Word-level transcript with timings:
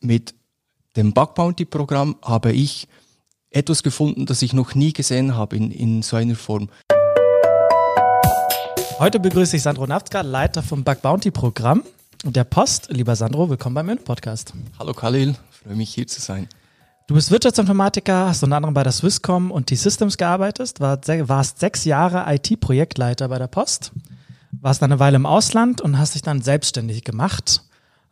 mit 0.00 0.34
dem 0.96 1.12
Bug 1.12 1.34
Bounty 1.34 1.64
Programm 1.64 2.16
habe 2.22 2.52
ich 2.52 2.88
etwas 3.50 3.82
gefunden, 3.82 4.26
das 4.26 4.42
ich 4.42 4.52
noch 4.52 4.74
nie 4.74 4.92
gesehen 4.92 5.34
habe 5.34 5.56
in, 5.56 5.70
in 5.70 6.02
so 6.02 6.16
einer 6.16 6.34
Form. 6.34 6.68
Heute 8.98 9.20
begrüße 9.20 9.56
ich 9.56 9.62
Sandro 9.62 9.86
Naftka, 9.86 10.22
Leiter 10.22 10.62
vom 10.62 10.82
Bug 10.84 11.02
Bounty 11.02 11.30
Programm 11.30 11.84
und 12.24 12.34
der 12.34 12.44
Post. 12.44 12.88
Lieber 12.90 13.14
Sandro, 13.14 13.48
willkommen 13.48 13.74
beim 13.74 13.88
Ön 13.90 13.98
Podcast. 13.98 14.52
Hallo 14.78 14.92
Khalil, 14.92 15.36
freue 15.50 15.76
mich 15.76 15.94
hier 15.94 16.06
zu 16.06 16.20
sein. 16.20 16.48
Du 17.06 17.14
bist 17.14 17.30
Wirtschaftsinformatiker, 17.30 18.26
hast 18.26 18.42
unter 18.42 18.56
anderem 18.56 18.74
bei 18.74 18.82
der 18.82 18.92
Swisscom 18.92 19.50
und 19.50 19.68
T-Systems 19.68 20.18
gearbeitet, 20.18 20.78
warst 20.80 21.58
sechs 21.58 21.86
Jahre 21.86 22.24
IT-Projektleiter 22.34 23.28
bei 23.28 23.38
der 23.38 23.46
Post, 23.46 23.92
warst 24.50 24.82
dann 24.82 24.92
eine 24.92 25.00
Weile 25.00 25.16
im 25.16 25.24
Ausland 25.24 25.80
und 25.80 25.98
hast 25.98 26.14
dich 26.16 26.22
dann 26.22 26.42
selbstständig 26.42 27.04
gemacht. 27.04 27.62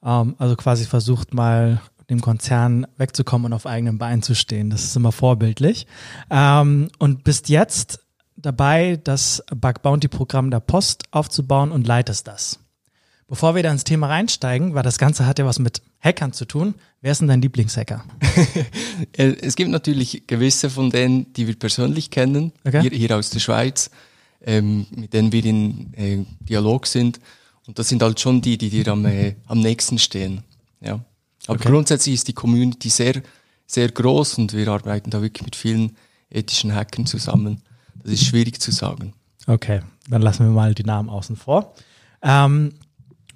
Ähm, 0.06 0.36
also 0.38 0.56
quasi 0.56 0.86
versucht 0.86 1.34
mal 1.34 1.82
dem 2.08 2.20
Konzern 2.20 2.86
wegzukommen 2.96 3.46
und 3.46 3.52
auf 3.52 3.66
eigenem 3.66 3.98
Bein 3.98 4.22
zu 4.22 4.34
stehen. 4.34 4.70
Das 4.70 4.84
ist 4.84 4.96
immer 4.96 5.12
vorbildlich. 5.12 5.86
Ähm, 6.30 6.88
und 6.98 7.24
bist 7.24 7.48
jetzt 7.48 8.00
dabei, 8.36 9.00
das 9.02 9.42
Bug 9.54 9.82
Bounty 9.82 10.08
Programm 10.08 10.50
der 10.50 10.60
Post 10.60 11.04
aufzubauen 11.10 11.72
und 11.72 11.86
leitest 11.86 12.28
das. 12.28 12.60
Bevor 13.28 13.56
wir 13.56 13.64
da 13.64 13.72
ins 13.72 13.82
Thema 13.82 14.06
reinsteigen, 14.06 14.74
weil 14.74 14.84
das 14.84 14.98
Ganze 14.98 15.26
hat 15.26 15.40
ja 15.40 15.46
was 15.46 15.58
mit 15.58 15.82
Hackern 15.98 16.32
zu 16.32 16.44
tun. 16.44 16.76
Wer 17.00 17.10
ist 17.10 17.20
denn 17.20 17.26
dein 17.26 17.42
Lieblingshacker? 17.42 18.04
es 19.12 19.56
gibt 19.56 19.70
natürlich 19.70 20.28
gewisse 20.28 20.70
von 20.70 20.90
denen, 20.90 21.32
die 21.32 21.48
wir 21.48 21.58
persönlich 21.58 22.10
kennen, 22.10 22.52
okay. 22.64 22.82
hier, 22.82 22.90
hier, 22.92 23.16
aus 23.16 23.30
der 23.30 23.40
Schweiz, 23.40 23.90
ähm, 24.42 24.86
mit 24.94 25.12
denen 25.12 25.32
wir 25.32 25.44
in 25.44 25.92
äh, 25.94 26.24
Dialog 26.40 26.86
sind. 26.86 27.18
Und 27.66 27.78
das 27.78 27.88
sind 27.88 28.02
halt 28.02 28.20
schon 28.20 28.40
die, 28.40 28.58
die 28.58 28.70
dir 28.70 28.88
am, 28.88 29.04
äh, 29.04 29.36
am 29.46 29.60
nächsten 29.60 29.98
stehen. 29.98 30.42
Ja. 30.80 31.00
Aber 31.46 31.58
okay. 31.60 31.68
grundsätzlich 31.68 32.14
ist 32.14 32.28
die 32.28 32.32
Community 32.32 32.88
sehr, 32.88 33.22
sehr 33.66 33.90
groß 33.90 34.38
und 34.38 34.52
wir 34.52 34.68
arbeiten 34.68 35.10
da 35.10 35.22
wirklich 35.22 35.44
mit 35.44 35.56
vielen 35.56 35.96
ethischen 36.30 36.74
Hackern 36.74 37.06
zusammen. 37.06 37.62
Das 38.02 38.12
ist 38.12 38.24
schwierig 38.24 38.60
zu 38.60 38.70
sagen. 38.70 39.14
Okay, 39.46 39.80
dann 40.08 40.22
lassen 40.22 40.44
wir 40.44 40.52
mal 40.52 40.74
die 40.74 40.84
Namen 40.84 41.08
außen 41.08 41.36
vor. 41.36 41.74
Ähm, 42.22 42.72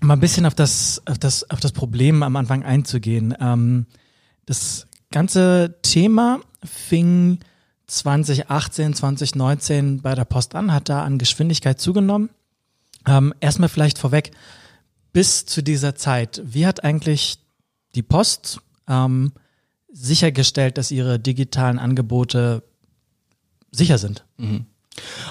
mal 0.01 0.15
ein 0.15 0.21
bisschen 0.21 0.47
auf 0.47 0.55
das, 0.55 1.03
auf 1.07 1.19
das, 1.19 1.49
auf 1.51 1.61
das 1.61 1.73
Problem 1.73 2.23
am 2.23 2.37
Anfang 2.37 2.65
einzugehen. 2.65 3.35
Ähm, 3.41 3.87
das 4.47 4.87
ganze 5.11 5.77
Thema 5.83 6.41
fing 6.65 7.39
2018, 7.87 8.95
2019 8.95 10.03
bei 10.03 10.15
der 10.15 10.25
Post 10.25 10.55
an, 10.55 10.73
hat 10.73 10.89
da 10.89 11.03
an 11.03 11.19
Geschwindigkeit 11.19 11.81
zugenommen. 11.81 12.31
Ähm, 13.07 13.35
erstmal 13.41 13.69
vielleicht 13.69 13.99
vorweg, 13.99 14.33
bis 15.13 15.47
zu 15.47 15.63
dieser 15.63 15.95
Zeit, 15.95 16.43
wie 16.45 16.67
hat 16.67 16.85
eigentlich 16.85 17.39
die 17.95 18.03
Post 18.03 18.61
ähm, 18.89 19.33
sichergestellt, 19.93 20.79
dass 20.79 20.91
ihre 20.91 21.19
digitalen 21.19 21.79
Angebote 21.79 22.63
sicher 23.71 23.99
sind? 23.99 24.25
Mhm. 24.37 24.67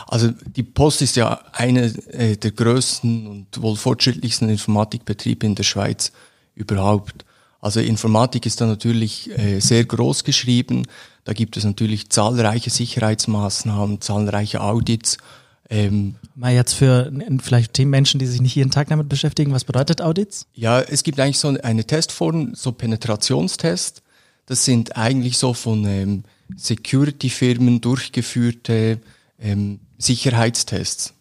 Also 0.07 0.31
die 0.55 0.63
Post 0.63 1.01
ist 1.01 1.15
ja 1.15 1.41
eine 1.51 1.85
äh, 2.13 2.37
der 2.37 2.51
größten 2.51 3.27
und 3.27 3.61
wohl 3.61 3.75
fortschrittlichsten 3.75 4.49
Informatikbetriebe 4.49 5.45
in 5.45 5.55
der 5.55 5.63
Schweiz 5.63 6.11
überhaupt. 6.55 7.25
Also 7.61 7.79
Informatik 7.81 8.45
ist 8.45 8.61
da 8.61 8.65
natürlich 8.65 9.29
äh, 9.37 9.59
sehr 9.59 9.83
groß 9.83 10.23
geschrieben. 10.23 10.87
Da 11.25 11.33
gibt 11.33 11.57
es 11.57 11.65
natürlich 11.65 12.09
zahlreiche 12.09 12.69
Sicherheitsmaßnahmen, 12.69 14.01
zahlreiche 14.01 14.61
Audits. 14.61 15.17
Ähm, 15.69 16.15
Mal 16.35 16.53
jetzt 16.53 16.73
für 16.73 17.11
vielleicht 17.41 17.77
Menschen, 17.79 18.19
die 18.19 18.25
sich 18.25 18.41
nicht 18.41 18.55
jeden 18.55 18.71
Tag 18.71 18.87
damit 18.89 19.09
beschäftigen, 19.09 19.51
was 19.51 19.65
bedeutet 19.65 20.01
Audits? 20.01 20.47
Ja, 20.53 20.81
es 20.81 21.03
gibt 21.03 21.19
eigentlich 21.19 21.37
so 21.37 21.49
eine 21.49 21.85
Testform, 21.85 22.55
so 22.55 22.71
Penetrationstest. 22.71 24.01
Das 24.45 24.65
sind 24.65 24.97
eigentlich 24.97 25.37
so 25.37 25.53
von 25.53 25.85
ähm, 25.85 26.23
Security-Firmen 26.55 27.81
durchgeführte 27.81 28.99
ähm, 29.39 29.79
Sicherheitstests. 29.97 31.13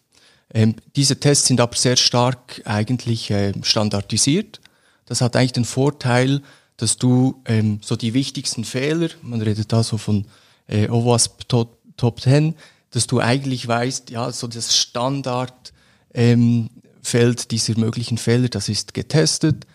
Ähm, 0.54 0.76
diese 0.96 1.20
Tests 1.20 1.48
sind 1.48 1.60
aber 1.60 1.76
sehr 1.76 1.96
stark 1.96 2.62
eigentlich 2.64 3.30
äh, 3.30 3.52
standardisiert. 3.62 4.60
Das 5.04 5.20
hat 5.20 5.36
eigentlich 5.36 5.52
den 5.52 5.66
Vorteil, 5.66 6.42
dass 6.76 6.96
du 6.96 7.42
ähm, 7.44 7.80
so 7.82 7.96
die 7.96 8.14
wichtigsten 8.14 8.64
Fehler, 8.64 9.08
man 9.22 9.42
redet 9.42 9.72
da 9.72 9.82
so 9.82 9.98
von 9.98 10.26
äh, 10.68 10.88
OWASP 10.88 11.48
Top, 11.48 11.78
Top 11.96 12.20
10, 12.20 12.54
dass 12.90 13.06
du 13.06 13.20
eigentlich 13.20 13.66
weißt, 13.68 14.10
ja, 14.10 14.32
so 14.32 14.46
das 14.46 14.76
Standardfeld 14.76 15.72
ähm, 16.14 16.70
dieser 17.50 17.78
möglichen 17.78 18.18
Fehler, 18.18 18.48
das 18.48 18.68
ist 18.68 18.94
getestet. 18.94 19.66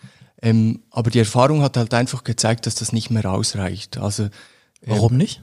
Ähm, 0.42 0.82
aber 0.90 1.10
die 1.10 1.20
Erfahrung 1.20 1.62
hat 1.62 1.76
halt 1.76 1.94
einfach 1.94 2.24
gezeigt, 2.24 2.66
dass 2.66 2.74
das 2.74 2.92
nicht 2.92 3.10
mehr 3.10 3.30
ausreicht. 3.30 3.98
Also, 3.98 4.28
Warum 4.82 5.16
nicht? 5.16 5.42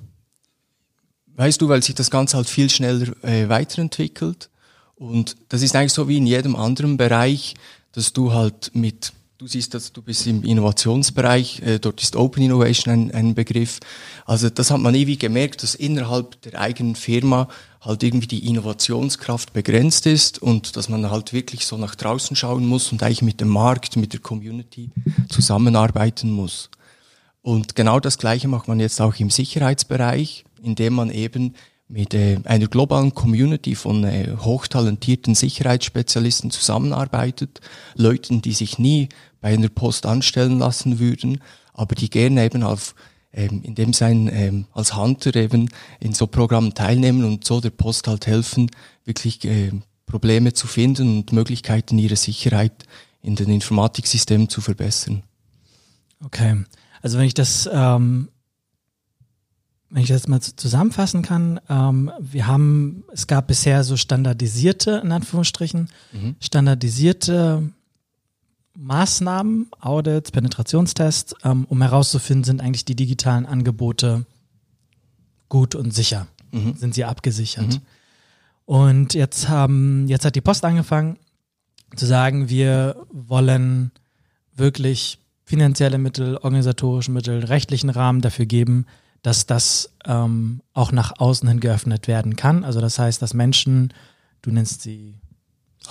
Weißt 1.35 1.61
du, 1.61 1.69
weil 1.69 1.81
sich 1.81 1.95
das 1.95 2.11
Ganze 2.11 2.37
halt 2.37 2.47
viel 2.47 2.69
schneller 2.69 3.11
äh, 3.23 3.49
weiterentwickelt. 3.49 4.49
Und 4.95 5.37
das 5.49 5.63
ist 5.63 5.75
eigentlich 5.75 5.93
so 5.93 6.07
wie 6.07 6.17
in 6.17 6.27
jedem 6.27 6.55
anderen 6.55 6.97
Bereich, 6.97 7.55
dass 7.93 8.13
du 8.13 8.33
halt 8.33 8.75
mit, 8.75 9.13
du 9.41 9.47
siehst, 9.47 9.73
dass 9.73 9.91
du 9.91 10.03
bist 10.03 10.27
im 10.27 10.43
Innovationsbereich, 10.43 11.63
äh, 11.63 11.79
dort 11.79 11.99
ist 12.03 12.15
Open 12.15 12.43
Innovation 12.43 12.93
ein, 12.93 13.11
ein 13.11 13.33
Begriff. 13.33 13.79
Also 14.27 14.51
das 14.51 14.69
hat 14.69 14.79
man 14.79 14.93
ewig 14.93 15.19
gemerkt, 15.19 15.63
dass 15.63 15.73
innerhalb 15.73 16.39
der 16.43 16.61
eigenen 16.61 16.95
Firma 16.95 17.47
halt 17.81 18.03
irgendwie 18.03 18.27
die 18.27 18.47
Innovationskraft 18.47 19.51
begrenzt 19.51 20.05
ist 20.05 20.39
und 20.39 20.75
dass 20.75 20.89
man 20.89 21.09
halt 21.09 21.33
wirklich 21.33 21.65
so 21.65 21.75
nach 21.75 21.95
draußen 21.95 22.35
schauen 22.35 22.67
muss 22.67 22.91
und 22.91 23.01
eigentlich 23.01 23.23
mit 23.23 23.41
dem 23.41 23.49
Markt, 23.49 23.95
mit 23.95 24.13
der 24.13 24.19
Community 24.19 24.91
zusammenarbeiten 25.27 26.31
muss. 26.31 26.69
Und 27.41 27.75
genau 27.75 27.99
das 27.99 28.19
Gleiche 28.19 28.47
macht 28.47 28.67
man 28.67 28.79
jetzt 28.79 29.01
auch 29.01 29.15
im 29.15 29.31
Sicherheitsbereich 29.31 30.45
indem 30.63 30.93
man 30.93 31.09
eben 31.09 31.55
mit 31.91 32.13
äh, 32.13 32.39
einer 32.45 32.67
globalen 32.67 33.13
Community 33.13 33.75
von 33.75 34.03
äh, 34.03 34.35
hochtalentierten 34.37 35.35
Sicherheitsspezialisten 35.35 36.49
zusammenarbeitet, 36.49 37.59
Leuten, 37.95 38.41
die 38.41 38.53
sich 38.53 38.79
nie 38.79 39.09
bei 39.41 39.53
einer 39.53 39.69
Post 39.69 40.05
anstellen 40.05 40.59
lassen 40.59 40.99
würden, 40.99 41.41
aber 41.73 41.95
die 41.95 42.09
gerne 42.09 42.45
eben 42.45 42.63
auf 42.63 42.95
ähm, 43.33 43.61
in 43.63 43.75
dem 43.75 43.93
sein 43.93 44.29
ähm, 44.31 44.65
als 44.73 44.95
Hunter 44.95 45.35
eben 45.35 45.69
in 45.99 46.13
so 46.13 46.27
Programmen 46.27 46.73
teilnehmen 46.73 47.23
und 47.23 47.45
so 47.45 47.61
der 47.61 47.69
Post 47.69 48.07
halt 48.07 48.27
helfen, 48.27 48.69
wirklich 49.05 49.43
äh, 49.45 49.71
Probleme 50.05 50.53
zu 50.53 50.67
finden 50.67 51.17
und 51.17 51.31
Möglichkeiten 51.31 51.97
ihrer 51.97 52.17
Sicherheit 52.17 52.85
in 53.21 53.35
den 53.35 53.49
Informatiksystemen 53.49 54.49
zu 54.49 54.61
verbessern. 54.61 55.23
Okay, 56.23 56.63
also 57.01 57.17
wenn 57.17 57.25
ich 57.25 57.33
das 57.33 57.69
ähm, 57.71 58.29
wenn 59.91 60.03
ich 60.03 60.09
das 60.09 60.27
mal 60.27 60.39
zusammenfassen 60.41 61.21
kann, 61.21 61.59
ähm, 61.69 62.11
wir 62.19 62.47
haben, 62.47 63.03
es 63.11 63.27
gab 63.27 63.47
bisher 63.47 63.83
so 63.83 63.97
standardisierte, 63.97 65.01
in 65.03 65.11
Anführungsstrichen, 65.11 65.89
mhm. 66.13 66.35
standardisierte 66.39 67.69
Maßnahmen, 68.73 69.67
Audits, 69.81 70.31
Penetrationstests, 70.31 71.35
ähm, 71.43 71.65
um 71.65 71.81
herauszufinden, 71.81 72.45
sind 72.45 72.61
eigentlich 72.61 72.85
die 72.85 72.95
digitalen 72.95 73.45
Angebote 73.45 74.25
gut 75.49 75.75
und 75.75 75.93
sicher? 75.93 76.27
Mhm. 76.51 76.75
Sind 76.75 76.95
sie 76.95 77.03
abgesichert? 77.03 77.67
Mhm. 77.67 77.81
Und 78.63 79.13
jetzt 79.13 79.49
haben, 79.49 80.07
jetzt 80.07 80.23
hat 80.23 80.35
die 80.35 80.41
Post 80.41 80.63
angefangen 80.63 81.17
zu 81.97 82.05
sagen, 82.05 82.47
wir 82.47 82.95
wollen 83.11 83.91
wirklich 84.55 85.19
finanzielle 85.43 85.97
Mittel, 85.97 86.37
organisatorische 86.37 87.11
Mittel, 87.11 87.43
rechtlichen 87.43 87.89
Rahmen 87.89 88.21
dafür 88.21 88.45
geben, 88.45 88.85
dass 89.21 89.45
das 89.45 89.93
ähm, 90.05 90.61
auch 90.73 90.91
nach 90.91 91.19
außen 91.19 91.47
hin 91.47 91.59
geöffnet 91.59 92.07
werden 92.07 92.35
kann. 92.35 92.63
Also 92.63 92.81
das 92.81 92.97
heißt, 92.97 93.21
dass 93.21 93.33
Menschen, 93.33 93.93
du 94.41 94.51
nennst 94.51 94.81
sie 94.81 95.15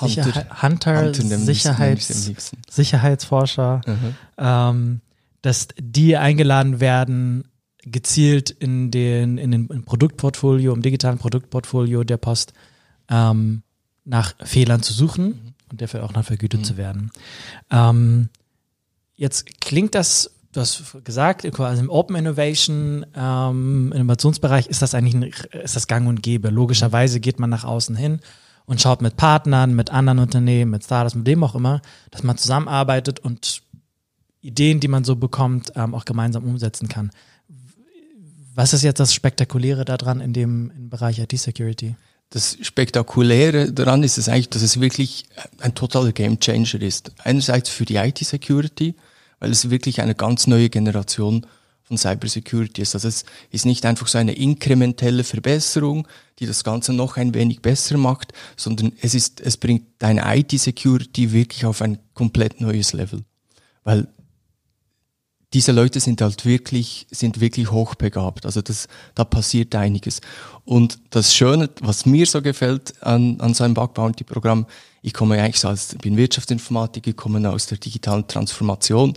Hunter, 0.00 0.62
Hunter, 0.62 1.06
Hunter 1.06 1.14
Sicherheits, 1.38 2.52
Sicherheitsforscher, 2.70 3.80
mhm. 3.86 4.14
ähm, 4.38 5.00
dass 5.42 5.68
die 5.78 6.16
eingeladen 6.16 6.80
werden, 6.80 7.44
gezielt 7.82 8.50
in 8.50 8.90
den, 8.90 9.38
in 9.38 9.50
den 9.50 9.84
Produktportfolio, 9.84 10.72
im 10.72 10.82
digitalen 10.82 11.18
Produktportfolio 11.18 12.04
der 12.04 12.18
Post 12.18 12.52
ähm, 13.08 13.62
nach 14.04 14.34
Fehlern 14.44 14.82
zu 14.82 14.92
suchen 14.92 15.26
mhm. 15.26 15.54
und 15.70 15.80
dafür 15.80 16.04
auch 16.04 16.12
nach 16.12 16.24
vergütet 16.24 16.60
mhm. 16.60 16.64
zu 16.64 16.76
werden. 16.76 17.10
Ähm, 17.70 18.28
jetzt 19.16 19.60
klingt 19.60 19.94
das 19.94 20.30
du 20.52 20.60
hast 20.60 20.96
gesagt, 21.04 21.50
quasi 21.52 21.80
im 21.80 21.90
Open 21.90 22.16
Innovation, 22.16 23.06
ähm, 23.14 23.92
Innovationsbereich 23.94 24.66
ist 24.66 24.82
das 24.82 24.94
eigentlich 24.94 25.14
ein, 25.14 25.60
ist 25.62 25.76
das 25.76 25.86
gang 25.86 26.08
und 26.08 26.22
gäbe. 26.22 26.50
Logischerweise 26.50 27.20
geht 27.20 27.38
man 27.38 27.50
nach 27.50 27.64
außen 27.64 27.96
hin 27.96 28.20
und 28.66 28.80
schaut 28.80 29.02
mit 29.02 29.16
Partnern, 29.16 29.74
mit 29.74 29.90
anderen 29.90 30.18
Unternehmen, 30.18 30.70
mit 30.70 30.84
Startups, 30.84 31.14
mit 31.14 31.26
dem 31.26 31.42
auch 31.44 31.54
immer, 31.54 31.82
dass 32.10 32.22
man 32.22 32.36
zusammenarbeitet 32.36 33.20
und 33.20 33.62
Ideen, 34.42 34.80
die 34.80 34.88
man 34.88 35.04
so 35.04 35.16
bekommt, 35.16 35.72
ähm, 35.76 35.94
auch 35.94 36.04
gemeinsam 36.04 36.44
umsetzen 36.44 36.88
kann. 36.88 37.10
Was 38.54 38.72
ist 38.72 38.82
jetzt 38.82 39.00
das 39.00 39.14
Spektakuläre 39.14 39.84
daran 39.84 40.20
in 40.20 40.32
dem 40.32 40.70
im 40.76 40.88
Bereich 40.88 41.18
IT-Security? 41.18 41.94
Das 42.30 42.56
Spektakuläre 42.60 43.72
daran 43.72 44.02
ist 44.02 44.18
es 44.18 44.28
eigentlich, 44.28 44.50
dass 44.50 44.62
es 44.62 44.80
wirklich 44.80 45.26
ein 45.58 45.74
totaler 45.74 46.12
Gamechanger 46.12 46.80
ist. 46.80 47.12
Einerseits 47.18 47.68
für 47.68 47.84
die 47.84 47.96
IT-Security, 47.96 48.94
weil 49.40 49.50
es 49.50 49.70
wirklich 49.70 50.00
eine 50.00 50.14
ganz 50.14 50.46
neue 50.46 50.70
Generation 50.70 51.46
von 51.82 51.98
Cybersecurity 51.98 52.82
ist. 52.82 52.94
Also 52.94 53.08
es 53.08 53.24
ist 53.50 53.66
nicht 53.66 53.84
einfach 53.84 54.06
so 54.06 54.18
eine 54.18 54.32
inkrementelle 54.32 55.24
Verbesserung, 55.24 56.06
die 56.38 56.46
das 56.46 56.62
Ganze 56.62 56.92
noch 56.92 57.16
ein 57.16 57.34
wenig 57.34 57.62
besser 57.62 57.98
macht, 57.98 58.32
sondern 58.56 58.92
es 59.00 59.14
ist, 59.14 59.40
es 59.40 59.56
bringt 59.56 59.86
deine 59.98 60.22
IT-Security 60.36 61.32
wirklich 61.32 61.64
auf 61.66 61.82
ein 61.82 61.98
komplett 62.14 62.60
neues 62.60 62.92
Level. 62.92 63.24
Weil 63.82 64.06
diese 65.52 65.72
Leute 65.72 65.98
sind 65.98 66.20
halt 66.20 66.44
wirklich, 66.46 67.06
sind 67.10 67.40
wirklich 67.40 67.70
hochbegabt. 67.70 68.46
Also 68.46 68.62
das, 68.62 68.86
da 69.14 69.24
passiert 69.24 69.74
einiges. 69.74 70.20
Und 70.64 70.98
das 71.10 71.34
Schöne, 71.34 71.68
was 71.80 72.06
mir 72.06 72.26
so 72.26 72.40
gefällt 72.40 72.94
an, 73.02 73.40
an 73.40 73.54
so 73.54 73.64
einem 73.64 73.74
Bug 73.74 73.94
Bounty 73.94 74.22
Programm, 74.22 74.66
ich 75.02 75.12
komme 75.12 75.42
eigentlich 75.42 75.64
als, 75.64 75.96
bin 75.96 76.16
Wirtschaftsinformatiker, 76.16 77.12
komme 77.14 77.48
aus 77.50 77.66
der 77.66 77.78
digitalen 77.78 78.28
Transformation 78.28 79.14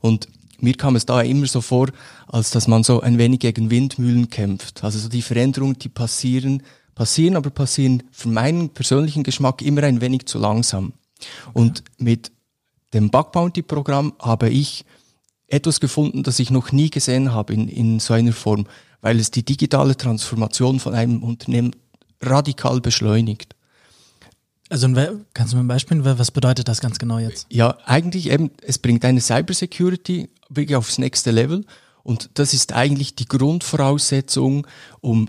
und 0.00 0.28
mir 0.58 0.74
kam 0.74 0.96
es 0.96 1.04
da 1.06 1.20
immer 1.20 1.46
so 1.46 1.60
vor, 1.60 1.88
als 2.26 2.50
dass 2.50 2.66
man 2.66 2.82
so 2.82 3.00
ein 3.00 3.18
wenig 3.18 3.40
gegen 3.40 3.70
Windmühlen 3.70 4.30
kämpft. 4.30 4.82
Also 4.82 4.98
so 4.98 5.08
die 5.08 5.22
Veränderungen, 5.22 5.78
die 5.78 5.90
passieren, 5.90 6.62
passieren, 6.94 7.36
aber 7.36 7.50
passieren 7.50 8.04
für 8.10 8.28
meinen 8.28 8.70
persönlichen 8.70 9.22
Geschmack 9.22 9.60
immer 9.62 9.82
ein 9.82 10.00
wenig 10.00 10.26
zu 10.26 10.38
langsam. 10.38 10.94
Und 11.52 11.84
mit 11.98 12.32
dem 12.94 13.10
Bug 13.10 13.32
Bounty 13.32 13.62
Programm 13.62 14.14
habe 14.18 14.48
ich 14.48 14.86
etwas 15.48 15.80
gefunden, 15.80 16.22
das 16.22 16.38
ich 16.38 16.50
noch 16.50 16.72
nie 16.72 16.90
gesehen 16.90 17.32
habe 17.32 17.54
in, 17.54 17.68
in 17.68 18.00
so 18.00 18.14
einer 18.14 18.32
Form, 18.32 18.66
weil 19.00 19.18
es 19.20 19.30
die 19.30 19.44
digitale 19.44 19.96
Transformation 19.96 20.80
von 20.80 20.94
einem 20.94 21.22
Unternehmen 21.22 21.74
radikal 22.20 22.80
beschleunigt. 22.80 23.54
Also 24.68 24.88
kannst 25.32 25.52
du 25.52 25.56
mir 25.56 25.62
ein 25.62 25.68
Beispiel, 25.68 26.04
was 26.04 26.32
bedeutet 26.32 26.66
das 26.66 26.80
ganz 26.80 26.98
genau 26.98 27.18
jetzt? 27.18 27.46
Ja, 27.50 27.78
eigentlich 27.84 28.30
eben, 28.30 28.50
es 28.62 28.78
bringt 28.78 29.04
eine 29.04 29.20
Cybersecurity 29.20 30.28
wirklich 30.48 30.76
aufs 30.76 30.98
nächste 30.98 31.30
Level 31.30 31.64
und 32.02 32.30
das 32.34 32.52
ist 32.52 32.72
eigentlich 32.72 33.14
die 33.14 33.26
Grundvoraussetzung, 33.26 34.66
um 35.00 35.28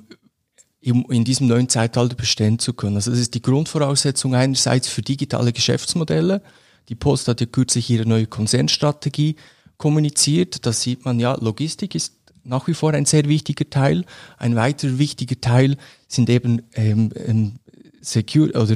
in 0.81 1.23
diesem 1.23 1.47
neuen 1.47 1.69
Zeitalter 1.69 2.15
bestehen 2.15 2.59
zu 2.59 2.73
können. 2.73 2.95
Also 2.95 3.11
das 3.11 3.19
ist 3.19 3.33
die 3.33 3.41
Grundvoraussetzung 3.41 4.33
einerseits 4.33 4.87
für 4.87 5.01
digitale 5.01 5.51
Geschäftsmodelle. 5.51 6.41
Die 6.89 6.95
Post 6.95 7.27
hat 7.27 7.41
ja 7.41 7.47
kürzlich 7.47 7.89
ihre 7.89 8.07
neue 8.07 8.25
Konzernstrategie 8.25 9.35
kommuniziert. 9.77 10.65
Da 10.65 10.73
sieht 10.73 11.05
man 11.05 11.19
ja, 11.19 11.35
Logistik 11.35 11.95
ist 11.95 12.13
nach 12.43 12.67
wie 12.67 12.73
vor 12.73 12.93
ein 12.93 13.05
sehr 13.05 13.25
wichtiger 13.25 13.69
Teil. 13.69 14.05
Ein 14.37 14.55
weiterer 14.55 14.97
wichtiger 14.97 15.39
Teil 15.39 15.77
sind 16.07 16.29
eben 16.29 16.63
ähm, 16.73 17.11
ähm, 17.15 17.53
Secure 18.01 18.51
oder 18.59 18.75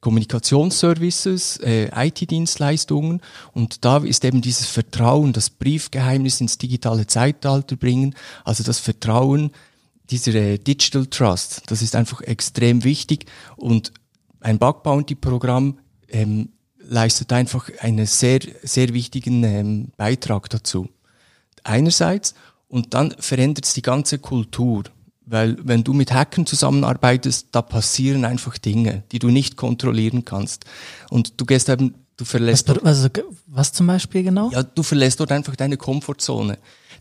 Kommunikationsservices, 0.00 1.58
äh, 1.58 1.90
IT-Dienstleistungen 2.06 3.20
und 3.52 3.84
da 3.84 3.96
ist 3.98 4.24
eben 4.24 4.40
dieses 4.42 4.68
Vertrauen, 4.68 5.32
das 5.32 5.50
Briefgeheimnis 5.50 6.40
ins 6.40 6.56
digitale 6.56 7.08
Zeitalter 7.08 7.74
bringen, 7.74 8.14
also 8.44 8.62
das 8.62 8.78
Vertrauen, 8.78 9.50
dieser 10.10 10.34
äh, 10.34 10.58
Digital 10.58 11.06
Trust, 11.06 11.62
das 11.66 11.82
ist 11.82 11.96
einfach 11.96 12.20
extrem 12.20 12.84
wichtig 12.84 13.26
und 13.56 13.92
ein 14.40 14.58
Bug 14.58 14.84
Bounty 14.84 15.16
Programm 15.16 15.78
ähm, 16.08 16.50
leistet 16.88 17.32
einfach 17.32 17.70
einen 17.80 18.06
sehr, 18.06 18.40
sehr 18.62 18.92
wichtigen 18.94 19.44
ähm, 19.44 19.88
Beitrag 19.96 20.48
dazu. 20.50 20.88
Einerseits 21.62 22.34
und 22.68 22.94
dann 22.94 23.14
verändert 23.18 23.66
es 23.66 23.74
die 23.74 23.82
ganze 23.82 24.18
Kultur. 24.18 24.84
Weil 25.26 25.58
wenn 25.62 25.84
du 25.84 25.92
mit 25.92 26.12
Hackern 26.12 26.46
zusammenarbeitest, 26.46 27.48
da 27.52 27.60
passieren 27.60 28.24
einfach 28.24 28.56
Dinge, 28.56 29.02
die 29.12 29.18
du 29.18 29.28
nicht 29.28 29.56
kontrollieren 29.56 30.24
kannst. 30.24 30.64
Und 31.10 31.38
du 31.38 31.44
gehst 31.44 31.68
eben, 31.68 31.94
du 32.16 32.24
verlässt 32.24 32.68
was, 32.68 32.74
dort, 32.74 32.86
also, 32.86 33.08
was 33.46 33.72
zum 33.72 33.86
Beispiel 33.86 34.22
genau? 34.22 34.50
Ja, 34.50 34.62
du 34.62 34.82
verlässt 34.82 35.20
dort 35.20 35.32
einfach 35.32 35.54
deine 35.54 35.76
Komfortzone. 35.76 36.58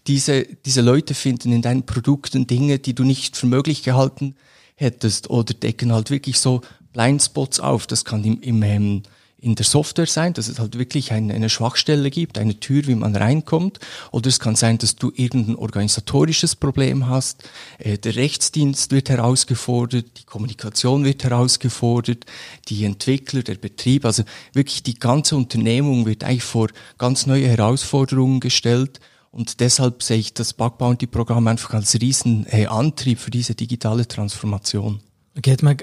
Diese, 0.08 0.44
diese 0.44 0.82
Leute 0.82 1.14
finden 1.14 1.54
in 1.54 1.62
deinen 1.62 1.86
Produkten 1.86 2.48
Dinge, 2.48 2.80
die 2.80 2.94
du 2.94 3.06
nicht 3.06 3.38
für 3.38 3.48
möglich 3.48 3.84
gehalten 3.84 4.36
hättest 4.76 5.30
oder 5.30 5.54
decken 5.54 5.94
halt 5.94 6.10
wirklich 6.10 6.40
so 6.40 6.62
Blindspots 6.92 7.62
auf. 7.62 7.88
Das 7.88 8.04
kann 8.04 8.26
im, 8.26 8.42
im 8.42 8.64
ähm, 8.64 9.04
in 9.48 9.56
der 9.56 9.66
Software 9.66 10.08
sein, 10.08 10.34
dass 10.34 10.50
es 10.50 10.60
halt 10.60 10.78
wirklich 10.78 11.14
eine, 11.14 11.34
eine 11.34 11.50
Schwachstelle 11.50 12.12
gibt, 12.12 12.38
eine 12.38 12.60
Tür, 12.60 12.86
wie 12.86 12.96
man 12.96 13.16
reinkommt. 13.16 13.80
Oder 14.12 14.28
es 14.28 14.40
kann 14.40 14.58
sein, 14.58 14.78
dass 14.78 14.98
du 14.98 15.12
irgendein 15.16 15.56
organisatorisches 15.56 16.58
Problem 16.58 17.08
hast. 17.08 17.50
Äh, 17.80 17.98
der 17.98 18.18
Rechtsdienst 18.18 18.92
wird 18.92 19.10
herausgefordert, 19.10 20.06
die 20.20 20.26
Kommunikation 20.26 21.06
wird 21.06 21.24
herausgefordert, 21.24 22.26
die 22.68 22.84
Entwickler, 22.84 23.42
der 23.42 23.56
Betrieb, 23.56 24.04
also 24.04 24.24
wirklich 24.52 24.84
die 24.84 25.00
ganze 25.00 25.38
Unternehmung 25.38 26.06
wird 26.06 26.26
eigentlich 26.26 26.44
vor 26.44 26.68
ganz 26.98 27.26
neue 27.26 27.48
Herausforderungen 27.48 28.42
gestellt. 28.42 29.00
Und 29.32 29.62
deshalb 29.62 30.04
sehe 30.04 30.18
ich 30.18 30.34
das 30.34 30.54
Bug 30.54 30.78
Bounty 30.78 31.08
Programm 31.08 31.48
einfach 31.48 31.74
als 31.74 31.96
riesen 32.02 32.46
äh, 32.50 32.66
Antrieb 32.66 33.20
für 33.20 33.32
diese 33.32 33.56
digitale 33.56 34.06
Transformation. 34.08 35.00
Okay, 35.38 35.52
jetzt 35.52 35.64
mal, 35.64 35.78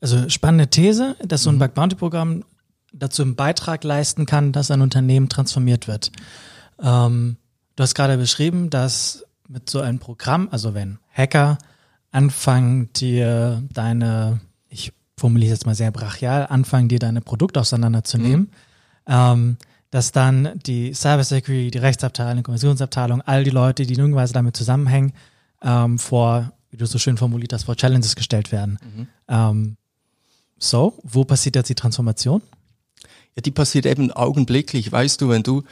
also 0.00 0.28
spannende 0.30 0.68
These, 0.68 1.14
dass 1.22 1.42
so 1.42 1.50
ein 1.50 1.56
mhm. 1.56 1.60
Bug 1.60 1.74
Bounty 1.74 1.96
Programm 1.96 2.44
dazu 2.92 3.22
einen 3.22 3.36
Beitrag 3.36 3.84
leisten 3.84 4.26
kann, 4.26 4.52
dass 4.52 4.70
ein 4.70 4.80
Unternehmen 4.80 5.28
transformiert 5.28 5.88
wird. 5.88 6.12
Ähm, 6.82 7.36
du 7.76 7.82
hast 7.82 7.94
gerade 7.94 8.16
beschrieben, 8.16 8.70
dass 8.70 9.24
mit 9.48 9.68
so 9.68 9.80
einem 9.80 9.98
Programm, 9.98 10.48
also 10.50 10.74
wenn 10.74 10.98
Hacker 11.12 11.58
anfangen, 12.12 12.92
dir 12.92 13.62
deine, 13.72 14.40
ich 14.68 14.92
formuliere 15.16 15.52
es 15.52 15.58
jetzt 15.58 15.66
mal 15.66 15.74
sehr 15.74 15.90
brachial, 15.90 16.46
anfangen, 16.46 16.88
dir 16.88 16.98
deine 16.98 17.20
Produkte 17.20 17.60
auseinanderzunehmen, 17.60 18.40
mhm. 18.40 18.48
ähm, 19.06 19.56
dass 19.90 20.12
dann 20.12 20.60
die 20.66 20.94
Cybersecurity, 20.94 21.70
die 21.72 21.78
Rechtsabteilung, 21.78 22.38
die 22.38 22.42
Kommissionsabteilung, 22.42 23.22
all 23.22 23.44
die 23.44 23.50
Leute, 23.50 23.84
die 23.84 23.94
in 23.94 24.00
irgendeiner 24.00 24.22
Weise 24.22 24.32
damit 24.32 24.56
zusammenhängen, 24.56 25.12
ähm, 25.62 25.98
vor, 25.98 26.52
wie 26.70 26.76
du 26.76 26.86
so 26.86 26.98
schön 26.98 27.16
formuliert 27.16 27.52
hast, 27.52 27.64
vor 27.64 27.76
Challenges 27.76 28.14
gestellt 28.14 28.52
werden. 28.52 28.78
Mhm. 28.82 29.08
Ähm, 29.28 29.76
so, 30.58 30.98
wo 31.02 31.24
passiert 31.24 31.56
jetzt 31.56 31.68
die 31.68 31.74
Transformation? 31.74 32.42
Ja, 33.36 33.42
die 33.42 33.50
passiert 33.50 33.86
eben 33.86 34.10
augenblicklich. 34.12 34.90
Weißt 34.90 35.20
du, 35.20 35.28
wenn 35.28 35.42
du 35.42 35.62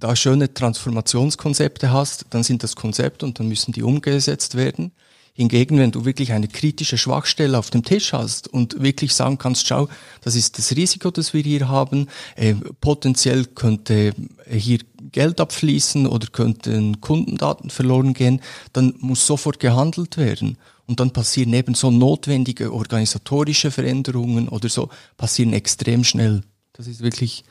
da 0.00 0.16
schöne 0.16 0.52
Transformationskonzepte 0.52 1.92
hast, 1.92 2.26
dann 2.30 2.42
sind 2.42 2.62
das 2.62 2.74
Konzepte 2.74 3.24
und 3.24 3.38
dann 3.38 3.48
müssen 3.48 3.72
die 3.72 3.82
umgesetzt 3.82 4.56
werden. 4.56 4.92
Hingegen, 5.34 5.78
wenn 5.78 5.92
du 5.92 6.04
wirklich 6.04 6.32
eine 6.32 6.48
kritische 6.48 6.98
Schwachstelle 6.98 7.58
auf 7.58 7.70
dem 7.70 7.84
Tisch 7.84 8.12
hast 8.12 8.48
und 8.48 8.82
wirklich 8.82 9.14
sagen 9.14 9.38
kannst, 9.38 9.66
schau, 9.66 9.88
das 10.20 10.34
ist 10.34 10.58
das 10.58 10.72
Risiko, 10.72 11.10
das 11.10 11.32
wir 11.32 11.42
hier 11.42 11.68
haben, 11.68 12.08
äh, 12.36 12.54
potenziell 12.80 13.46
könnte 13.46 14.12
hier 14.46 14.80
Geld 15.10 15.40
abfließen 15.40 16.06
oder 16.06 16.26
könnten 16.26 17.00
Kundendaten 17.00 17.70
verloren 17.70 18.12
gehen, 18.12 18.42
dann 18.74 18.94
muss 18.98 19.26
sofort 19.26 19.58
gehandelt 19.58 20.18
werden. 20.18 20.58
Und 20.86 21.00
dann 21.00 21.12
passieren 21.12 21.54
eben 21.54 21.74
so 21.74 21.90
notwendige 21.90 22.72
organisatorische 22.72 23.70
Veränderungen 23.70 24.48
oder 24.48 24.68
so, 24.68 24.90
passieren 25.16 25.54
extrem 25.54 26.04
schnell. 26.04 26.42
Das 26.72 26.86
ist 26.86 27.02
wirklich 27.02 27.44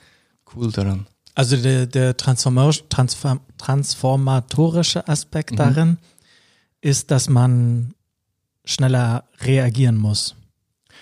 cool 0.55 0.71
daran. 0.71 1.07
Also 1.33 1.55
der, 1.57 1.85
der 1.85 2.17
Transform 2.17 2.71
Transform 2.89 3.39
transformatorische 3.57 5.07
Aspekt 5.07 5.51
mhm. 5.51 5.57
darin 5.57 5.97
ist, 6.81 7.11
dass 7.11 7.29
man 7.29 7.93
schneller 8.65 9.23
reagieren 9.41 9.97
muss. 9.97 10.35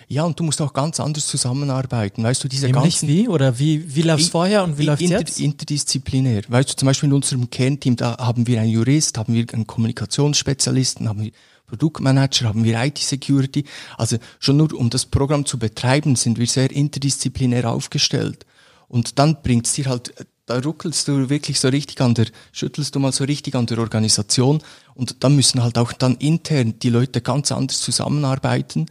Ja, 0.08 0.24
und 0.24 0.40
du 0.40 0.44
musst 0.44 0.62
auch 0.62 0.74
ganz 0.74 1.00
anders 1.00 1.28
zusammenarbeiten. 1.28 2.24
Weißt 2.24 2.44
du, 2.44 2.48
diese 2.48 2.68
Nämlich 2.68 3.02
ganzen. 3.02 3.08
wie? 3.08 3.28
Oder 3.28 3.60
wie, 3.60 3.96
wie 3.96 4.02
läuft 4.02 4.24
es 4.24 4.30
vorher 4.30 4.64
und 4.64 4.78
wie 4.78 4.84
läuft 4.84 5.02
es 5.02 5.10
jetzt? 5.10 5.40
Interdisziplinär. 5.40 6.44
Weißt 6.48 6.72
du, 6.72 6.76
zum 6.76 6.86
Beispiel 6.86 7.10
in 7.10 7.14
unserem 7.14 7.50
Kernteam, 7.50 7.96
da 7.96 8.18
haben 8.18 8.48
wir 8.48 8.62
einen 8.62 8.72
Jurist, 8.72 9.18
haben 9.18 9.34
wir 9.34 9.46
einen 9.52 9.68
Kommunikationsspezialisten, 9.68 11.10
haben 11.10 11.24
wir 11.24 11.32
Produktmanager, 11.70 12.48
haben 12.48 12.64
wir 12.64 12.84
IT-Security. 12.84 13.66
Also 13.98 14.18
schon 14.40 14.58
nur 14.58 14.74
um 14.74 14.90
das 14.90 15.06
Programm 15.06 15.46
zu 15.46 15.58
betreiben, 15.58 16.16
sind 16.16 16.40
wir 16.40 16.48
sehr 16.48 16.72
interdisziplinär 16.72 17.70
aufgestellt. 17.70 18.46
Und 18.88 19.20
dann 19.20 19.42
bringt's 19.42 19.74
dir 19.74 19.86
halt, 19.86 20.14
da 20.50 20.60
ruckelst 20.60 21.08
du 21.08 21.30
wirklich 21.30 21.60
so 21.60 21.68
richtig 21.68 22.02
an 22.02 22.16
der, 22.16 22.26
schüttelst 22.52 22.96
du 22.96 23.00
mal 23.00 23.12
so 23.12 23.24
richtig 23.24 23.56
an 23.56 23.68
der 23.68 23.78
Organisation 23.78 24.64
und 24.96 25.24
dann 25.24 25.36
müssen 25.36 25.62
halt 25.62 25.78
auch 25.78 25.94
dann 25.94 26.16
intern 26.16 26.74
die 26.80 26.90
Leute 26.90 27.22
ganz 27.22 27.52
anders 27.52 27.82
zusammenarbeiten. 27.82 28.88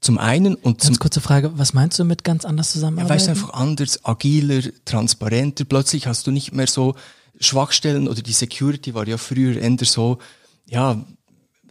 Zum 0.00 0.18
einen 0.18 0.54
und 0.54 0.80
Ganz 0.80 0.98
kurze 0.98 1.20
Frage, 1.20 1.56
was 1.58 1.74
meinst 1.74 1.98
du 1.98 2.04
mit 2.04 2.24
ganz 2.24 2.44
anders 2.44 2.72
zusammenarbeiten? 2.72 3.08
Ja, 3.08 3.14
weißt 3.14 3.28
einfach 3.28 3.52
anders, 3.52 4.04
agiler, 4.04 4.62
transparenter. 4.84 5.64
Plötzlich 5.64 6.06
hast 6.06 6.26
du 6.26 6.30
nicht 6.30 6.52
mehr 6.52 6.66
so 6.66 6.96
Schwachstellen 7.38 8.08
oder 8.08 8.22
die 8.22 8.32
Security 8.32 8.94
war 8.94 9.06
ja 9.06 9.18
früher 9.18 9.56
eher 9.60 9.76
so, 9.82 10.18
ja, 10.66 11.04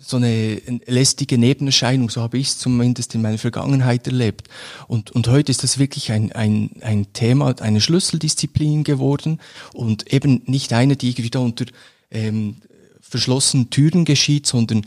so 0.01 0.17
eine 0.17 0.62
lästige 0.88 1.38
Nebenerscheinung, 1.38 2.10
so 2.10 2.22
habe 2.22 2.38
ich 2.38 2.48
es 2.48 2.58
zumindest 2.58 3.13
in 3.15 3.22
meiner 3.22 3.38
Vergangenheit 3.38 4.08
erlebt. 4.08 4.48
Und, 4.88 5.12
und 5.12 5.27
heute 5.27 5.51
ist 5.51 5.63
das 5.63 5.77
wirklich 5.77 6.12
ein, 6.12 6.31
ein, 6.31 6.72
ein 6.81 7.13
Thema, 7.13 7.55
eine 7.62 7.81
Schlüsseldisziplin 7.81 8.84
geworden 8.84 9.39
und 9.74 10.12
eben 10.12 10.41
nicht 10.46 10.74
eine, 10.74 10.96
die 10.96 11.29
da 11.29 11.39
unter 11.39 11.65
ähm, 12.10 12.58
verschlossenen 13.00 13.70
Türen 13.70 14.05
geschieht, 14.05 14.48
sondern 14.48 14.86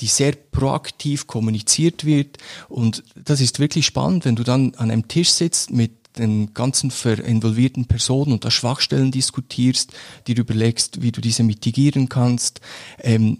die 0.00 0.06
sehr 0.06 0.32
proaktiv 0.32 1.26
kommuniziert 1.26 2.04
wird. 2.04 2.38
Und 2.68 3.02
das 3.14 3.40
ist 3.40 3.60
wirklich 3.60 3.86
spannend, 3.86 4.24
wenn 4.24 4.36
du 4.36 4.44
dann 4.44 4.74
an 4.76 4.90
einem 4.90 5.08
Tisch 5.08 5.30
sitzt 5.30 5.70
mit 5.70 5.92
den 6.18 6.52
ganzen 6.54 6.92
involvierten 7.24 7.86
Personen 7.86 8.32
und 8.32 8.44
da 8.44 8.50
Schwachstellen 8.50 9.12
diskutierst, 9.12 9.92
dir 10.26 10.36
überlegst, 10.36 11.02
wie 11.02 11.12
du 11.12 11.20
diese 11.20 11.44
mitigieren 11.44 12.08
kannst. 12.08 12.60
Ähm, 12.98 13.38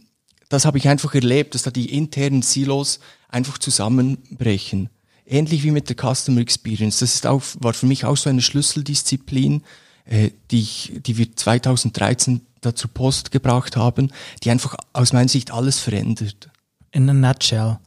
das 0.50 0.64
habe 0.66 0.76
ich 0.78 0.88
einfach 0.88 1.14
erlebt, 1.14 1.54
dass 1.54 1.62
da 1.62 1.70
die 1.70 1.96
internen 1.96 2.42
Silos 2.42 3.00
einfach 3.28 3.56
zusammenbrechen. 3.56 4.90
Ähnlich 5.24 5.62
wie 5.62 5.70
mit 5.70 5.88
der 5.88 5.96
Customer 5.96 6.40
Experience. 6.40 6.98
Das 6.98 7.14
ist 7.14 7.26
auch, 7.26 7.42
war 7.60 7.72
für 7.72 7.86
mich 7.86 8.04
auch 8.04 8.16
so 8.16 8.28
eine 8.28 8.42
Schlüsseldisziplin, 8.42 9.62
äh, 10.04 10.30
die, 10.50 10.60
ich, 10.60 10.92
die 11.06 11.16
wir 11.16 11.34
2013 11.34 12.40
dazu 12.60 12.88
Post 12.88 13.30
gebracht 13.30 13.76
haben, 13.76 14.12
die 14.42 14.50
einfach 14.50 14.76
aus 14.92 15.12
meiner 15.12 15.28
Sicht 15.28 15.52
alles 15.52 15.78
verändert. 15.78 16.50
In 16.90 17.08
a 17.08 17.14
nutshell. 17.14 17.78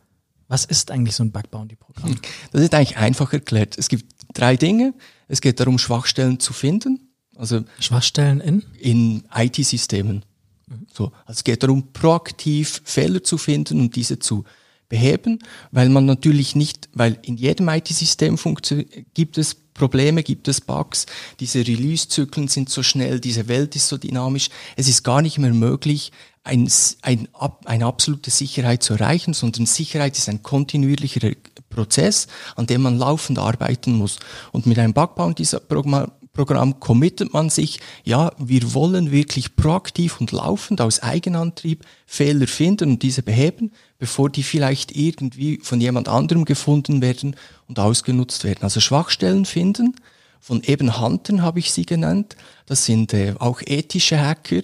Was 0.48 0.64
ist 0.64 0.90
eigentlich 0.90 1.16
so 1.16 1.24
ein 1.24 1.32
Bug 1.32 1.52
Bounty 1.52 1.76
Programm? 1.76 2.16
Das 2.52 2.62
ist 2.62 2.74
eigentlich 2.74 2.98
einfach 2.98 3.34
erklärt. 3.34 3.78
Es 3.78 3.90
gibt 3.90 4.06
drei 4.34 4.56
Dinge. 4.56 4.94
Es 5.28 5.42
geht 5.42 5.60
darum, 5.60 5.78
Schwachstellen 5.78 6.40
zu 6.40 6.54
finden. 6.54 7.10
Also 7.36 7.66
Schwachstellen 7.80 8.40
in? 8.40 8.64
In 8.80 9.24
IT-Systemen. 9.36 10.24
So, 10.94 11.12
also 11.26 11.40
es 11.40 11.44
geht 11.44 11.64
darum, 11.64 11.92
proaktiv 11.92 12.82
Fehler 12.86 13.24
zu 13.24 13.40
finden 13.40 13.80
und 13.80 13.96
diese 13.96 14.20
zu 14.20 14.44
beheben, 14.90 15.40
weil 15.72 15.90
man 15.90 16.06
natürlich 16.06 16.56
nicht, 16.56 16.88
weil 16.94 17.18
in 17.24 17.36
jedem 17.36 17.68
IT-System 17.68 18.38
gibt 19.16 19.40
es 19.40 19.56
Probleme, 19.56 20.22
gibt 20.22 20.48
es 20.48 20.62
Bugs, 20.62 21.08
diese 21.40 21.66
Release-Zyklen 21.66 22.48
sind 22.48 22.70
so 22.70 22.84
schnell, 22.84 23.20
diese 23.20 23.48
Welt 23.48 23.76
ist 23.76 23.88
so 23.88 23.98
dynamisch, 23.98 24.50
es 24.76 24.88
ist 24.88 25.04
gar 25.04 25.24
nicht 25.24 25.40
mehr 25.40 25.54
möglich, 25.54 26.12
ein, 26.44 26.70
ein, 27.02 27.28
eine 27.66 27.86
absolute 27.88 28.30
Sicherheit 28.30 28.84
zu 28.84 28.94
erreichen, 28.94 29.34
sondern 29.34 29.66
Sicherheit 29.66 30.16
ist 30.16 30.30
ein 30.30 30.44
kontinuierlicher 30.44 31.32
Prozess, 31.72 32.28
an 32.56 32.68
dem 32.68 32.84
man 32.84 33.00
laufend 33.00 33.40
arbeiten 33.40 33.94
muss. 33.94 34.20
Und 34.52 34.68
mit 34.68 34.78
einem 34.78 34.94
Bug 34.94 35.16
Bounty 35.16 35.44
Programm 36.34 36.80
committet 36.80 37.32
man 37.32 37.52
sich, 37.52 37.80
ja, 38.04 38.32
wir 38.40 38.74
wollen 38.74 39.12
wirklich 39.12 39.56
proaktiv 39.56 40.20
und 40.20 40.32
laufend 40.32 40.82
aus 40.82 41.02
Eigenantrieb 41.02 41.86
Fehler 42.08 42.48
finden 42.48 42.94
und 42.94 43.04
diese 43.04 43.22
beheben, 43.22 43.72
bevor 44.00 44.32
die 44.32 44.42
vielleicht 44.42 44.96
irgendwie 44.96 45.60
von 45.62 45.80
jemand 45.80 46.08
anderem 46.08 46.44
gefunden 46.44 47.02
werden 47.02 47.36
und 47.68 47.78
ausgenutzt 47.80 48.44
werden. 48.44 48.64
Also 48.64 48.80
Schwachstellen 48.80 49.46
finden, 49.46 49.96
von 50.40 50.64
eben 50.64 51.00
Huntern 51.00 51.44
habe 51.44 51.60
ich 51.60 51.72
sie 51.72 51.86
genannt, 51.86 52.36
das 52.66 52.86
sind 52.86 53.14
äh, 53.14 53.36
auch 53.38 53.62
ethische 53.64 54.20
Hacker, 54.20 54.64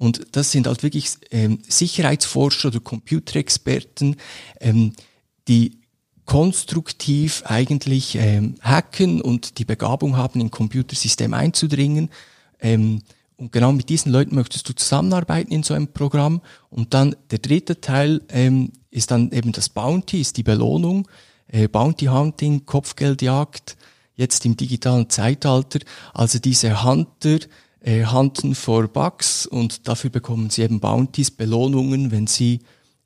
und 0.00 0.28
das 0.32 0.50
sind 0.50 0.66
halt 0.66 0.82
wirklich 0.82 1.10
ähm, 1.30 1.58
Sicherheitsforscher 1.68 2.68
oder 2.68 2.80
Computerexperten, 2.80 4.16
ähm, 4.58 4.94
die 5.46 5.79
konstruktiv 6.30 7.42
eigentlich 7.44 8.14
ähm, 8.14 8.54
hacken 8.60 9.20
und 9.20 9.58
die 9.58 9.64
Begabung 9.64 10.16
haben, 10.16 10.40
in 10.40 10.52
Computersystem 10.52 11.34
einzudringen. 11.34 12.08
Ähm, 12.60 13.02
und 13.36 13.50
genau 13.50 13.72
mit 13.72 13.88
diesen 13.88 14.12
Leuten 14.12 14.36
möchtest 14.36 14.68
du 14.68 14.72
zusammenarbeiten 14.72 15.52
in 15.52 15.64
so 15.64 15.74
einem 15.74 15.88
Programm. 15.88 16.40
Und 16.68 16.94
dann 16.94 17.16
der 17.32 17.40
dritte 17.40 17.80
Teil 17.80 18.20
ähm, 18.28 18.70
ist 18.92 19.10
dann 19.10 19.32
eben 19.32 19.50
das 19.50 19.70
Bounty, 19.70 20.20
ist 20.20 20.36
die 20.36 20.44
Belohnung. 20.44 21.08
Äh, 21.48 21.66
Bounty 21.66 22.06
Hunting, 22.06 22.64
Kopfgeldjagd, 22.64 23.76
jetzt 24.14 24.46
im 24.46 24.56
digitalen 24.56 25.10
Zeitalter. 25.10 25.80
Also 26.14 26.38
diese 26.38 26.84
Hunter 26.84 27.40
äh, 27.80 28.04
hunten 28.04 28.54
vor 28.54 28.86
Bugs 28.86 29.46
und 29.46 29.88
dafür 29.88 30.10
bekommen 30.10 30.48
sie 30.48 30.62
eben 30.62 30.78
Bounties, 30.78 31.32
Belohnungen, 31.32 32.12
wenn 32.12 32.28
sie 32.28 32.60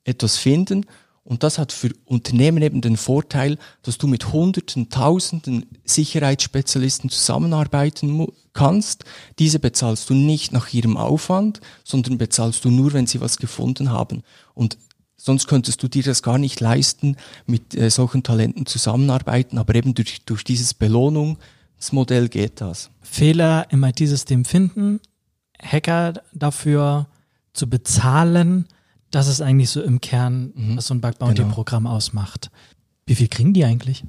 etwas 0.05 0.37
finden. 0.37 0.85
Und 1.25 1.43
das 1.43 1.59
hat 1.59 1.73
für 1.73 1.91
Unternehmen 2.05 2.63
eben 2.63 2.83
den 2.83 2.99
Vorteil, 2.99 3.57
dass 3.83 3.97
du 3.97 4.07
mit 4.07 4.33
Hunderten, 4.33 4.91
Tausenden 4.91 5.65
Sicherheitsspezialisten 5.85 7.09
zusammenarbeiten 7.09 8.27
kannst. 8.53 9.05
Diese 9.39 9.59
bezahlst 9.59 10.11
du 10.11 10.15
nicht 10.15 10.53
nach 10.53 10.73
ihrem 10.75 10.99
Aufwand, 10.99 11.61
sondern 11.83 12.19
bezahlst 12.19 12.65
du 12.65 12.71
nur, 12.71 12.93
wenn 12.93 13.07
sie 13.07 13.23
was 13.23 13.39
gefunden 13.39 13.91
haben. 13.91 14.23
Und 14.53 14.77
sonst 15.17 15.47
könntest 15.47 15.83
du 15.83 15.89
dir 15.89 16.03
das 16.03 16.23
gar 16.23 16.37
nicht 16.37 16.61
leisten, 16.61 17.17
mit 17.47 17.75
äh, 17.75 17.89
solchen 17.89 18.23
Talenten 18.23 18.67
zusammenarbeiten. 18.67 19.57
Aber 19.57 19.75
eben 19.75 19.95
durch, 19.95 20.27
durch 20.27 20.45
dieses 20.45 20.75
Belohnungsmodell 20.75 22.29
geht 22.29 22.61
das. 22.61 22.91
Fehler 23.01 23.67
im 23.71 23.83
IT-System 23.83 24.45
finden, 24.45 25.01
Hacker 25.59 26.23
dafür 26.35 27.07
zu 27.55 27.71
bezahlen, 27.71 28.67
das 29.11 29.29
ist 29.29 29.41
eigentlich 29.41 29.71
so 29.71 29.83
im 29.83 30.01
Kern, 30.01 30.53
mhm. 30.55 30.77
was 30.77 30.87
so 30.87 30.95
ein 30.95 31.01
Bug 31.01 31.19
Bounty 31.19 31.43
genau. 31.43 31.91
Ausmacht. 31.91 32.51
Wie 33.07 33.15
viel 33.15 33.29
kriegen 33.29 33.53
die 33.53 33.65
eigentlich? 33.65 34.05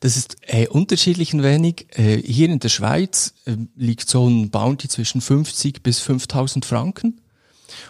Das 0.00 0.16
ist 0.16 0.36
äh, 0.42 0.66
unterschiedlich 0.68 1.32
ein 1.34 1.42
wenig. 1.42 1.86
Äh, 1.98 2.22
hier 2.22 2.48
in 2.48 2.58
der 2.58 2.68
Schweiz 2.68 3.34
äh, 3.44 3.56
liegt 3.76 4.08
so 4.08 4.26
ein 4.26 4.50
Bounty 4.50 4.88
zwischen 4.88 5.20
50 5.20 5.82
bis 5.82 6.00
5000 6.00 6.64
Franken. 6.64 7.20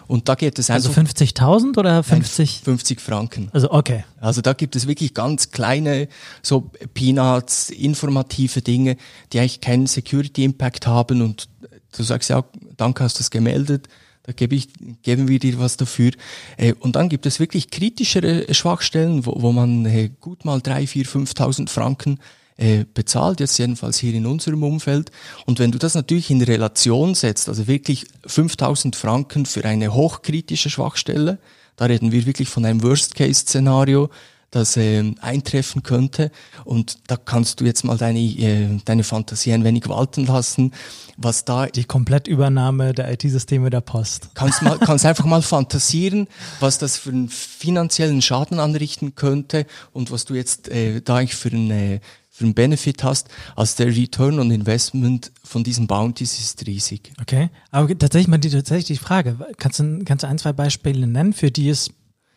Und 0.07 0.29
da 0.29 0.35
geht 0.35 0.59
es 0.59 0.69
also 0.69 0.89
einfach. 0.89 1.01
Also 1.01 1.25
50.000 1.25 1.77
oder 1.77 2.03
50? 2.03 2.61
50 2.63 3.01
Franken. 3.01 3.49
Also 3.53 3.71
okay. 3.71 4.03
Also 4.19 4.41
da 4.41 4.53
gibt 4.53 4.75
es 4.75 4.87
wirklich 4.87 5.13
ganz 5.13 5.51
kleine, 5.51 6.07
so 6.41 6.71
Peanuts, 6.93 7.69
informative 7.69 8.61
Dinge, 8.61 8.97
die 9.31 9.39
eigentlich 9.39 9.61
keinen 9.61 9.87
Security 9.87 10.43
Impact 10.43 10.85
haben 10.85 11.21
und 11.21 11.47
du 11.95 12.03
sagst 12.03 12.29
ja, 12.29 12.43
danke 12.77 13.03
hast 13.03 13.19
du 13.19 13.21
es 13.21 13.31
gemeldet 13.31 13.87
da 14.23 14.33
gebe 14.33 14.55
ich, 14.55 14.69
geben 15.01 15.27
wir 15.27 15.39
dir 15.39 15.59
was 15.59 15.77
dafür. 15.77 16.11
Äh, 16.57 16.73
und 16.79 16.95
dann 16.95 17.09
gibt 17.09 17.25
es 17.25 17.39
wirklich 17.39 17.71
kritischere 17.71 18.53
Schwachstellen, 18.53 19.25
wo, 19.25 19.41
wo 19.41 19.51
man 19.51 19.85
äh, 19.85 20.09
gut 20.19 20.45
mal 20.45 20.61
drei, 20.61 20.85
vier, 20.87 21.05
5.000 21.05 21.69
Franken 21.69 22.19
äh, 22.57 22.85
bezahlt, 22.93 23.39
jetzt 23.39 23.57
jedenfalls 23.57 23.97
hier 23.97 24.13
in 24.13 24.25
unserem 24.25 24.63
Umfeld. 24.63 25.11
Und 25.45 25.59
wenn 25.59 25.71
du 25.71 25.79
das 25.79 25.95
natürlich 25.95 26.29
in 26.29 26.41
Relation 26.41 27.15
setzt, 27.15 27.49
also 27.49 27.67
wirklich 27.67 28.05
5.000 28.27 28.95
Franken 28.95 29.45
für 29.45 29.65
eine 29.65 29.93
hochkritische 29.93 30.69
Schwachstelle, 30.69 31.39
da 31.75 31.85
reden 31.85 32.11
wir 32.11 32.27
wirklich 32.27 32.49
von 32.49 32.63
einem 32.65 32.83
Worst-Case-Szenario, 32.83 34.09
das 34.51 34.75
äh, 34.75 35.13
eintreffen 35.21 35.81
könnte. 35.81 36.29
Und 36.65 36.99
da 37.07 37.15
kannst 37.15 37.59
du 37.59 37.65
jetzt 37.65 37.83
mal 37.83 37.97
deine, 37.97 38.19
äh, 38.19 38.79
deine 38.83 39.03
Fantasie 39.03 39.53
ein 39.53 39.63
wenig 39.63 39.87
walten 39.87 40.25
lassen, 40.25 40.73
was 41.17 41.45
da... 41.45 41.67
Die 41.67 41.85
Komplettübernahme 41.85 42.93
der 42.93 43.11
IT-Systeme 43.11 43.69
der 43.69 43.81
Post. 43.81 44.29
Kannst, 44.35 44.61
mal, 44.61 44.77
kannst 44.77 45.05
einfach 45.05 45.25
mal 45.25 45.41
fantasieren, 45.41 46.27
was 46.59 46.77
das 46.77 46.97
für 46.97 47.11
einen 47.11 47.29
finanziellen 47.29 48.21
Schaden 48.21 48.59
anrichten 48.59 49.15
könnte 49.15 49.65
und 49.93 50.11
was 50.11 50.25
du 50.25 50.35
jetzt 50.35 50.67
äh, 50.69 51.01
da 51.01 51.17
eigentlich 51.17 51.35
für 51.35 51.49
einen, 51.49 51.71
äh, 51.71 51.99
für 52.29 52.43
einen 52.43 52.53
Benefit 52.53 53.05
hast. 53.05 53.29
Also 53.55 53.83
der 53.83 53.95
Return 53.95 54.37
on 54.37 54.51
Investment 54.51 55.31
von 55.43 55.63
diesen 55.63 55.87
Bounties 55.87 56.39
ist 56.39 56.65
riesig. 56.67 57.13
Okay, 57.21 57.49
aber 57.71 57.87
tatsächlich 57.97 58.27
mal 58.27 58.37
die, 58.37 58.49
tatsächlich 58.49 58.99
die 58.99 59.03
Frage, 59.03 59.37
kannst 59.57 59.79
du, 59.79 60.03
kannst 60.03 60.23
du 60.23 60.27
ein, 60.27 60.37
zwei 60.37 60.51
Beispiele 60.51 61.07
nennen, 61.07 61.31
für 61.31 61.51
die 61.51 61.69
es 61.69 61.91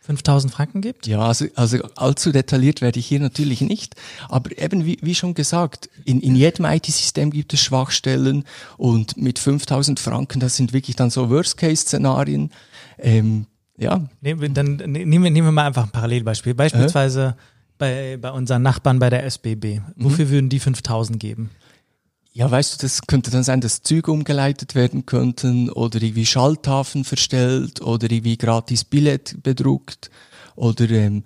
5000 0.04 0.52
Franken 0.52 0.82
gibt? 0.82 1.06
Ja, 1.06 1.20
also, 1.20 1.46
also 1.54 1.78
allzu 1.96 2.30
detailliert 2.30 2.82
werde 2.82 2.98
ich 2.98 3.06
hier 3.06 3.20
natürlich 3.20 3.62
nicht. 3.62 3.94
Aber 4.28 4.56
eben 4.58 4.84
wie, 4.84 4.98
wie 5.00 5.14
schon 5.14 5.32
gesagt, 5.32 5.88
in, 6.04 6.20
in 6.20 6.36
jedem 6.36 6.66
IT-System 6.66 7.30
gibt 7.30 7.54
es 7.54 7.60
Schwachstellen 7.60 8.44
und 8.76 9.16
mit 9.16 9.38
5000 9.38 9.98
Franken, 9.98 10.40
das 10.40 10.56
sind 10.56 10.74
wirklich 10.74 10.96
dann 10.96 11.08
so 11.08 11.30
Worst-Case-Szenarien. 11.30 12.50
Ähm, 12.98 13.46
ja. 13.78 14.06
Nehmen 14.20 14.52
dann 14.52 14.76
nehmen 14.76 15.24
wir, 15.24 15.30
nehmen 15.30 15.48
wir 15.48 15.52
mal 15.52 15.66
einfach 15.66 15.84
ein 15.84 15.90
Parallelbeispiel. 15.90 16.52
Beispielsweise 16.52 17.36
äh? 17.38 17.42
bei, 17.78 18.18
bei 18.20 18.30
unseren 18.30 18.60
Nachbarn 18.60 18.98
bei 18.98 19.08
der 19.08 19.24
SBB. 19.24 19.80
Wofür 19.96 20.26
mhm. 20.26 20.30
würden 20.30 20.48
die 20.50 20.60
5000 20.60 21.18
geben? 21.18 21.48
Ja, 22.34 22.50
weißt 22.50 22.74
du, 22.74 22.78
das 22.84 23.02
könnte 23.06 23.30
dann 23.30 23.44
sein, 23.44 23.60
dass 23.60 23.82
Züge 23.82 24.10
umgeleitet 24.10 24.74
werden 24.74 25.06
könnten 25.06 25.70
oder 25.70 26.02
irgendwie 26.02 26.26
Schalltafen 26.26 27.04
verstellt 27.04 27.80
oder 27.80 28.10
irgendwie 28.10 28.36
gratis 28.36 28.84
Billett 28.84 29.42
bedruckt 29.42 30.10
oder 30.56 30.90
ähm, 30.90 31.24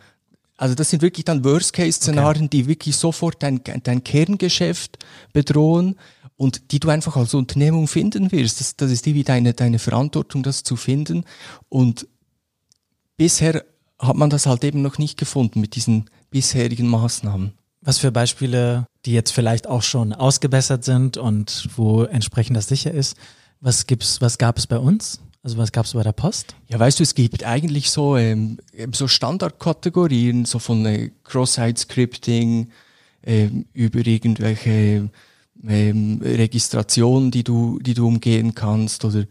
also 0.59 0.75
das 0.75 0.91
sind 0.91 1.03
wirklich 1.03 1.25
dann 1.25 1.45
Worst-Case-Szenarien, 1.45 2.47
okay. 2.47 2.59
die 2.59 2.67
wirklich 2.67 2.97
sofort 2.97 3.43
dein, 3.43 3.61
dein 3.85 4.03
Kerngeschäft 4.03 4.99
bedrohen 5.33 5.95
und 6.37 6.73
die 6.73 6.81
du 6.81 6.89
einfach 6.89 7.17
als 7.17 7.33
Unternehmung 7.33 7.87
finden 7.87 8.33
wirst. 8.33 8.61
Das, 8.61 8.77
das 8.77 8.91
ist 8.91 9.07
die 9.07 9.15
wie 9.15 9.23
deine, 9.23 9.55
deine 9.55 9.79
Verantwortung, 9.79 10.43
das 10.43 10.65
zu 10.65 10.75
finden. 10.75 11.25
Und 11.69 12.09
bisher 13.17 13.65
hat 14.01 14.17
man 14.17 14.31
das 14.31 14.47
halt 14.47 14.65
eben 14.65 14.83
noch 14.83 14.99
nicht 14.99 15.17
gefunden 15.17 15.61
mit 15.61 15.77
diesen 15.77 16.11
bisherigen 16.31 16.89
Maßnahmen. 16.89 17.53
Was 17.81 17.99
für 17.99 18.11
Beispiele, 18.11 18.87
die 19.09 19.15
jetzt 19.15 19.31
vielleicht 19.33 19.67
auch 19.67 19.83
schon 19.83 20.13
ausgebessert 20.13 20.85
sind 20.85 21.17
und 21.17 21.71
wo 21.77 22.03
entsprechend 22.03 22.59
das 22.59 22.69
sicher 22.69 22.91
ist, 22.91 23.17
was 23.59 23.87
gibt's, 23.87 24.21
was 24.21 24.37
gab 24.37 24.59
es 24.59 24.67
bei 24.67 24.79
uns? 24.79 25.21
Also 25.43 25.57
was 25.57 25.73
gab 25.73 25.87
es 25.87 25.95
bei 25.95 26.03
der 26.03 26.13
Post? 26.13 26.55
Ja, 26.69 26.79
weißt 26.79 26.99
du, 26.99 27.05
es 27.05 27.15
gibt 27.15 27.43
eigentlich 27.43 27.91
so, 27.91 28.19
ähm, 28.19 28.59
so 28.93 29.09
Standardkategorien, 29.09 30.45
so 30.45 30.59
von 30.59 30.85
äh, 30.85 31.11
Cross-Site-Scripting 31.25 32.69
ähm, 33.23 33.65
über 33.73 34.07
irgendwelche 34.07 35.09
ähm, 35.67 36.21
Registrationen, 36.23 37.31
die 37.31 37.45
du, 37.45 37.79
die 37.79 37.95
du 37.95 38.07
umgehen 38.07 38.55
kannst 38.55 39.07
oder 39.07 39.25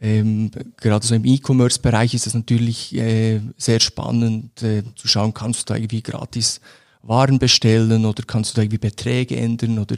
ähm, 0.00 0.52
gerade 0.76 1.04
so 1.04 1.16
im 1.16 1.24
E-Commerce-Bereich 1.24 2.14
ist 2.14 2.28
es 2.28 2.34
natürlich 2.34 2.94
äh, 2.94 3.40
sehr 3.56 3.80
spannend 3.80 4.62
äh, 4.62 4.84
zu 4.94 5.08
schauen, 5.08 5.34
kannst 5.34 5.62
du 5.68 5.72
da 5.72 5.76
irgendwie 5.76 6.02
gratis 6.02 6.60
waren 7.08 7.38
bestellen 7.38 8.04
oder 8.04 8.22
kannst 8.26 8.52
du 8.52 8.56
da 8.56 8.62
irgendwie 8.62 8.78
Beträge 8.78 9.36
ändern 9.36 9.78
oder 9.78 9.96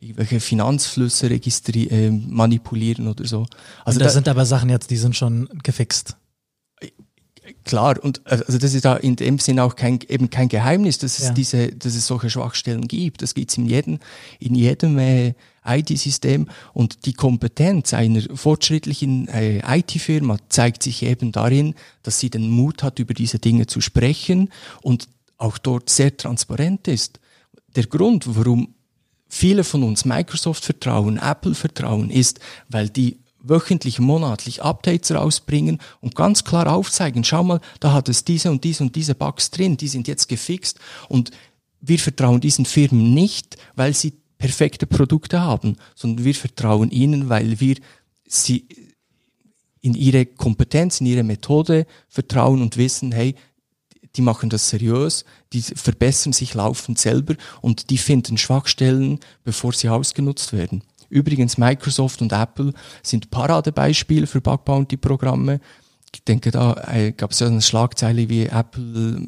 irgendwelche 0.00 0.40
Finanzflüsse 0.40 1.30
registri 1.30 1.84
äh, 1.86 2.10
manipulieren 2.10 3.08
oder 3.08 3.26
so. 3.26 3.46
Also 3.84 3.98
das 3.98 4.08
da, 4.08 4.14
sind 4.14 4.28
aber 4.28 4.44
Sachen 4.44 4.70
jetzt, 4.70 4.90
die 4.90 4.96
sind 4.96 5.16
schon 5.16 5.48
gefixt. 5.62 6.16
Klar, 7.64 8.02
und 8.02 8.18
äh, 8.26 8.42
also 8.46 8.58
das 8.58 8.74
ist 8.74 8.84
da 8.84 8.96
in 8.96 9.16
dem 9.16 9.38
Sinn 9.38 9.58
auch 9.58 9.74
kein, 9.74 9.98
eben 10.08 10.30
kein 10.30 10.48
Geheimnis, 10.48 10.98
dass 10.98 11.18
es 11.18 11.26
ja. 11.26 11.32
diese, 11.32 11.68
dass 11.68 11.94
es 11.94 12.06
solche 12.06 12.30
Schwachstellen 12.30 12.86
gibt. 12.86 13.22
Das 13.22 13.34
gibt 13.34 13.50
es 13.50 13.58
in 13.58 13.66
jedem, 13.66 13.98
in 14.38 14.54
jedem 14.54 14.98
äh, 14.98 15.34
IT-System 15.64 16.48
und 16.72 17.06
die 17.06 17.12
Kompetenz 17.12 17.92
einer 17.94 18.22
fortschrittlichen 18.34 19.28
äh, 19.28 19.78
IT-Firma 19.78 20.38
zeigt 20.48 20.82
sich 20.82 21.02
eben 21.02 21.32
darin, 21.32 21.74
dass 22.02 22.20
sie 22.20 22.30
den 22.30 22.48
Mut 22.50 22.82
hat, 22.82 22.98
über 22.98 23.14
diese 23.14 23.38
Dinge 23.38 23.66
zu 23.66 23.80
sprechen 23.80 24.50
und 24.82 25.08
auch 25.38 25.58
dort 25.58 25.88
sehr 25.88 26.16
transparent 26.16 26.88
ist. 26.88 27.20
Der 27.76 27.86
Grund, 27.86 28.24
warum 28.36 28.74
viele 29.28 29.64
von 29.64 29.82
uns 29.82 30.04
Microsoft 30.04 30.64
vertrauen, 30.64 31.18
Apple 31.18 31.54
vertrauen, 31.54 32.10
ist, 32.10 32.40
weil 32.68 32.88
die 32.88 33.18
wöchentlich, 33.40 33.98
monatlich 34.00 34.62
Updates 34.62 35.12
rausbringen 35.12 35.78
und 36.00 36.14
ganz 36.16 36.44
klar 36.44 36.72
aufzeigen, 36.72 37.24
schau 37.24 37.44
mal, 37.44 37.60
da 37.80 37.92
hat 37.92 38.08
es 38.08 38.24
diese 38.24 38.50
und 38.50 38.64
diese 38.64 38.82
und 38.82 38.96
diese 38.96 39.14
Bugs 39.14 39.50
drin, 39.50 39.76
die 39.76 39.88
sind 39.88 40.08
jetzt 40.08 40.28
gefixt 40.28 40.78
und 41.08 41.30
wir 41.80 41.98
vertrauen 41.98 42.40
diesen 42.40 42.66
Firmen 42.66 43.14
nicht, 43.14 43.56
weil 43.76 43.94
sie 43.94 44.14
perfekte 44.38 44.86
Produkte 44.86 45.40
haben, 45.40 45.76
sondern 45.94 46.24
wir 46.24 46.34
vertrauen 46.34 46.90
ihnen, 46.90 47.28
weil 47.28 47.60
wir 47.60 47.76
sie 48.26 48.66
in 49.80 49.94
ihre 49.94 50.26
Kompetenz, 50.26 51.00
in 51.00 51.06
ihre 51.06 51.22
Methode 51.22 51.86
vertrauen 52.08 52.60
und 52.62 52.76
wissen, 52.76 53.12
hey, 53.12 53.36
die 54.16 54.22
machen 54.22 54.50
das 54.50 54.70
seriös, 54.70 55.24
die 55.52 55.62
verbessern 55.62 56.32
sich 56.32 56.54
laufend 56.54 56.98
selber 56.98 57.34
und 57.60 57.90
die 57.90 57.98
finden 57.98 58.38
Schwachstellen, 58.38 59.20
bevor 59.44 59.72
sie 59.72 59.88
ausgenutzt 59.88 60.52
werden. 60.52 60.82
Übrigens, 61.10 61.56
Microsoft 61.56 62.20
und 62.20 62.32
Apple 62.32 62.72
sind 63.02 63.30
Paradebeispiele 63.30 64.26
für 64.26 64.40
Bug 64.40 64.64
Bounty 64.64 64.96
Programme. 64.96 65.60
Ich 66.14 66.24
denke, 66.24 66.50
da 66.50 66.74
äh, 66.92 67.12
gab 67.12 67.30
es 67.30 67.40
ja 67.40 67.46
eine 67.46 67.62
Schlagzeile 67.62 68.28
wie 68.28 68.46
Apple 68.46 69.26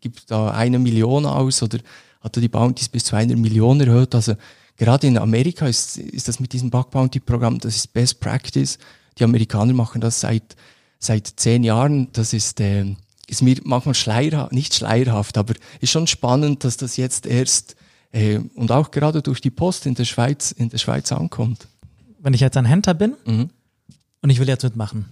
gibt 0.00 0.30
da 0.30 0.50
eine 0.50 0.78
Million 0.78 1.26
aus 1.26 1.62
oder 1.62 1.78
hat 2.20 2.36
er 2.36 2.40
die 2.40 2.48
Bounties 2.48 2.88
bis 2.88 3.04
zu 3.04 3.16
einer 3.16 3.36
Million 3.36 3.80
erhöht. 3.80 4.14
Also 4.14 4.34
gerade 4.76 5.06
in 5.06 5.18
Amerika 5.18 5.66
ist, 5.66 5.96
ist 5.96 6.28
das 6.28 6.38
mit 6.38 6.52
diesem 6.52 6.70
Bug 6.70 6.90
Bounty 6.90 7.18
Programm, 7.18 7.58
das 7.58 7.76
ist 7.76 7.92
Best 7.92 8.20
Practice. 8.20 8.78
Die 9.18 9.24
Amerikaner 9.24 9.72
machen 9.72 10.00
das 10.00 10.20
seit, 10.20 10.54
seit 10.98 11.26
zehn 11.26 11.64
Jahren. 11.64 12.08
Das 12.12 12.32
ist, 12.32 12.60
äh, 12.60 12.94
ist 13.28 13.42
mir 13.42 13.56
manchmal 13.64 13.94
schleierhaft, 13.94 14.52
nicht 14.52 14.74
schleierhaft, 14.74 15.36
aber 15.38 15.54
ist 15.80 15.90
schon 15.90 16.06
spannend, 16.06 16.64
dass 16.64 16.76
das 16.76 16.96
jetzt 16.96 17.26
erst 17.26 17.76
äh, 18.12 18.38
und 18.54 18.70
auch 18.70 18.90
gerade 18.90 19.22
durch 19.22 19.40
die 19.40 19.50
Post 19.50 19.86
in 19.86 19.94
der 19.94 20.04
Schweiz, 20.04 20.52
in 20.52 20.68
der 20.68 20.78
Schweiz 20.78 21.12
ankommt. 21.12 21.68
Wenn 22.20 22.34
ich 22.34 22.40
jetzt 22.40 22.56
ein 22.56 22.64
Händler 22.64 22.94
bin 22.94 23.14
mhm. 23.24 23.50
und 24.22 24.30
ich 24.30 24.38
will 24.38 24.48
jetzt 24.48 24.62
mitmachen, 24.62 25.06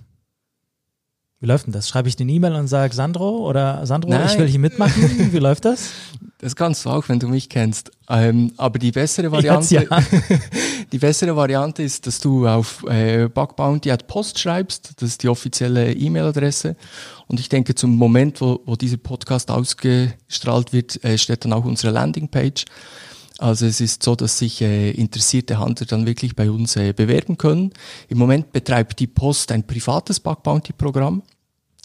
wie 1.44 1.48
läuft 1.48 1.66
denn 1.66 1.74
das? 1.74 1.90
Schreibe 1.90 2.08
ich 2.08 2.16
den 2.16 2.30
E-Mail 2.30 2.54
und 2.54 2.68
sage 2.68 2.94
Sandro 2.94 3.46
oder 3.46 3.84
Sandro, 3.84 4.08
Nein. 4.08 4.26
ich 4.26 4.38
will 4.38 4.48
hier 4.48 4.58
mitmachen. 4.58 5.30
Wie 5.30 5.38
läuft 5.40 5.66
das? 5.66 5.90
Das 6.38 6.56
kannst 6.56 6.86
du 6.86 6.90
auch, 6.90 7.06
wenn 7.10 7.18
du 7.18 7.28
mich 7.28 7.50
kennst. 7.50 7.90
Ähm, 8.08 8.50
aber 8.56 8.78
die 8.78 8.92
bessere 8.92 9.30
Variante, 9.30 9.74
ja. 9.74 9.82
die 10.92 10.96
bessere 10.96 11.36
Variante 11.36 11.82
ist, 11.82 12.06
dass 12.06 12.18
du 12.18 12.48
auf 12.48 12.82
äh, 12.88 13.28
Bugbounty 13.28 13.90
at 13.90 14.06
Post 14.06 14.38
schreibst. 14.38 14.92
Das 14.96 15.10
ist 15.10 15.22
die 15.22 15.28
offizielle 15.28 15.92
E-Mail-Adresse. 15.92 16.76
Und 17.26 17.40
ich 17.40 17.50
denke, 17.50 17.74
zum 17.74 17.94
Moment, 17.94 18.40
wo, 18.40 18.60
wo 18.64 18.74
dieser 18.74 18.96
Podcast 18.96 19.50
ausgestrahlt 19.50 20.72
wird, 20.72 21.04
äh, 21.04 21.18
steht 21.18 21.44
dann 21.44 21.52
auch 21.52 21.66
unsere 21.66 21.92
Landingpage. 21.92 22.64
Also 23.38 23.66
es 23.66 23.80
ist 23.80 24.02
so, 24.02 24.14
dass 24.14 24.38
sich 24.38 24.60
äh, 24.60 24.92
interessierte 24.92 25.58
Handler 25.58 25.86
dann 25.86 26.06
wirklich 26.06 26.36
bei 26.36 26.50
uns 26.50 26.76
äh, 26.76 26.92
bewerben 26.92 27.36
können. 27.36 27.72
Im 28.08 28.18
Moment 28.18 28.52
betreibt 28.52 29.00
die 29.00 29.08
Post 29.08 29.50
ein 29.50 29.66
privates 29.66 30.20
Bug 30.20 30.42
Bounty 30.44 30.72
Programm. 30.72 31.22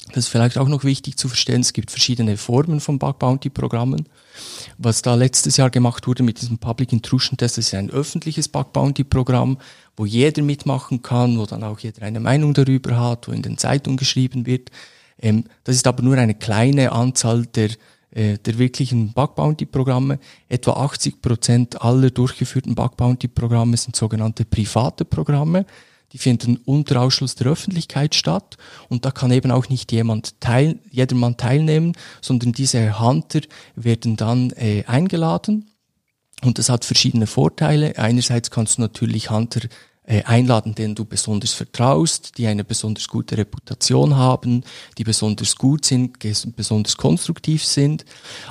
Das 0.09 0.25
ist 0.25 0.29
vielleicht 0.29 0.57
auch 0.57 0.67
noch 0.67 0.83
wichtig 0.83 1.17
zu 1.17 1.27
verstehen. 1.27 1.61
Es 1.61 1.73
gibt 1.73 1.91
verschiedene 1.91 2.37
Formen 2.37 2.79
von 2.79 2.97
Bug 2.97 3.19
Bounty 3.19 3.49
Programmen. 3.49 4.07
Was 4.77 5.01
da 5.01 5.15
letztes 5.15 5.57
Jahr 5.57 5.69
gemacht 5.69 6.07
wurde 6.07 6.23
mit 6.23 6.41
diesem 6.41 6.57
Public 6.57 6.93
Intrusion 6.93 7.37
Test, 7.37 7.57
das 7.57 7.67
ist 7.67 7.73
ein 7.73 7.89
öffentliches 7.89 8.47
Bug 8.47 8.71
Bounty 8.71 9.03
Programm, 9.03 9.57
wo 9.97 10.05
jeder 10.05 10.41
mitmachen 10.41 11.01
kann, 11.01 11.37
wo 11.37 11.45
dann 11.45 11.63
auch 11.63 11.79
jeder 11.79 12.03
eine 12.03 12.19
Meinung 12.19 12.53
darüber 12.53 12.99
hat, 12.99 13.27
wo 13.27 13.31
in 13.31 13.41
den 13.41 13.57
Zeitungen 13.57 13.97
geschrieben 13.97 14.45
wird. 14.45 14.71
Ähm, 15.19 15.45
das 15.63 15.75
ist 15.75 15.87
aber 15.87 16.01
nur 16.03 16.17
eine 16.17 16.35
kleine 16.35 16.91
Anzahl 16.91 17.45
der 17.47 17.71
der 18.11 18.57
wirklichen 18.57 19.13
Bug 19.13 19.35
Bounty 19.35 19.65
Programme. 19.65 20.19
Etwa 20.47 20.73
80 20.73 21.21
Prozent 21.21 21.81
aller 21.81 22.09
durchgeführten 22.09 22.75
Bug 22.75 22.97
Bounty 22.97 23.27
Programme 23.27 23.77
sind 23.77 23.95
sogenannte 23.95 24.45
private 24.45 25.05
Programme. 25.05 25.65
Die 26.11 26.17
finden 26.17 26.57
unter 26.65 27.01
Ausschluss 27.01 27.35
der 27.35 27.47
Öffentlichkeit 27.47 28.15
statt 28.15 28.57
und 28.87 29.05
da 29.05 29.11
kann 29.11 29.31
eben 29.31 29.51
auch 29.51 29.69
nicht 29.69 29.91
jemand 29.91 30.39
teil, 30.41 30.79
jedermann 30.89 31.37
teilnehmen, 31.37 31.93
sondern 32.21 32.51
diese 32.51 32.99
Hunter 32.99 33.41
werden 33.75 34.15
dann 34.15 34.49
äh, 34.51 34.83
eingeladen 34.87 35.69
und 36.43 36.57
das 36.57 36.69
hat 36.69 36.85
verschiedene 36.85 37.27
Vorteile. 37.27 37.97
Einerseits 37.97 38.49
kannst 38.49 38.77
du 38.77 38.81
natürlich 38.81 39.29
Hunter 39.29 39.65
äh, 39.65 39.67
einladen, 40.09 40.73
denen 40.73 40.95
du 40.95 41.05
besonders 41.05 41.53
vertraust, 41.53 42.37
die 42.37 42.47
eine 42.47 42.63
besonders 42.63 43.07
gute 43.07 43.37
Reputation 43.37 44.15
haben, 44.15 44.63
die 44.97 45.03
besonders 45.03 45.55
gut 45.55 45.85
sind, 45.85 46.17
besonders 46.55 46.97
konstruktiv 46.97 47.63
sind. 47.63 48.05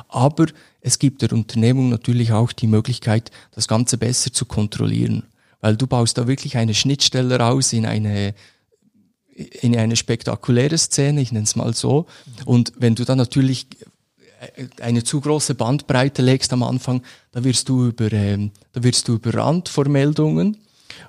Aber 0.08 0.46
es 0.80 1.00
gibt 1.00 1.22
der 1.22 1.32
Unternehmung 1.32 1.88
natürlich 1.88 2.32
auch 2.32 2.52
die 2.52 2.68
Möglichkeit, 2.68 3.32
das 3.50 3.66
Ganze 3.66 3.98
besser 3.98 4.32
zu 4.32 4.44
kontrollieren. 4.44 5.24
Weil 5.60 5.76
du 5.76 5.88
baust 5.88 6.16
da 6.16 6.28
wirklich 6.28 6.56
eine 6.56 6.74
Schnittstelle 6.74 7.40
raus 7.40 7.72
in 7.72 7.86
eine, 7.86 8.34
in 9.34 9.76
eine 9.76 9.96
spektakuläre 9.96 10.78
Szene, 10.78 11.20
ich 11.20 11.32
nenne 11.32 11.44
es 11.44 11.56
mal 11.56 11.74
so. 11.74 12.06
Und 12.44 12.72
wenn 12.78 12.94
du 12.94 13.04
dann 13.04 13.18
natürlich 13.18 13.66
äh, 14.56 14.68
eine 14.80 15.02
zu 15.02 15.20
große 15.20 15.56
Bandbreite 15.56 16.22
legst 16.22 16.52
am 16.52 16.62
Anfang, 16.62 17.02
da 17.32 17.42
wirst 17.42 17.68
du 17.68 17.86
über, 17.88 18.12
ähm, 18.12 18.52
da 18.72 18.84
wirst 18.84 19.08
du 19.08 19.14
überrannt 19.14 19.68
vor 19.68 19.88
Meldungen 19.88 20.56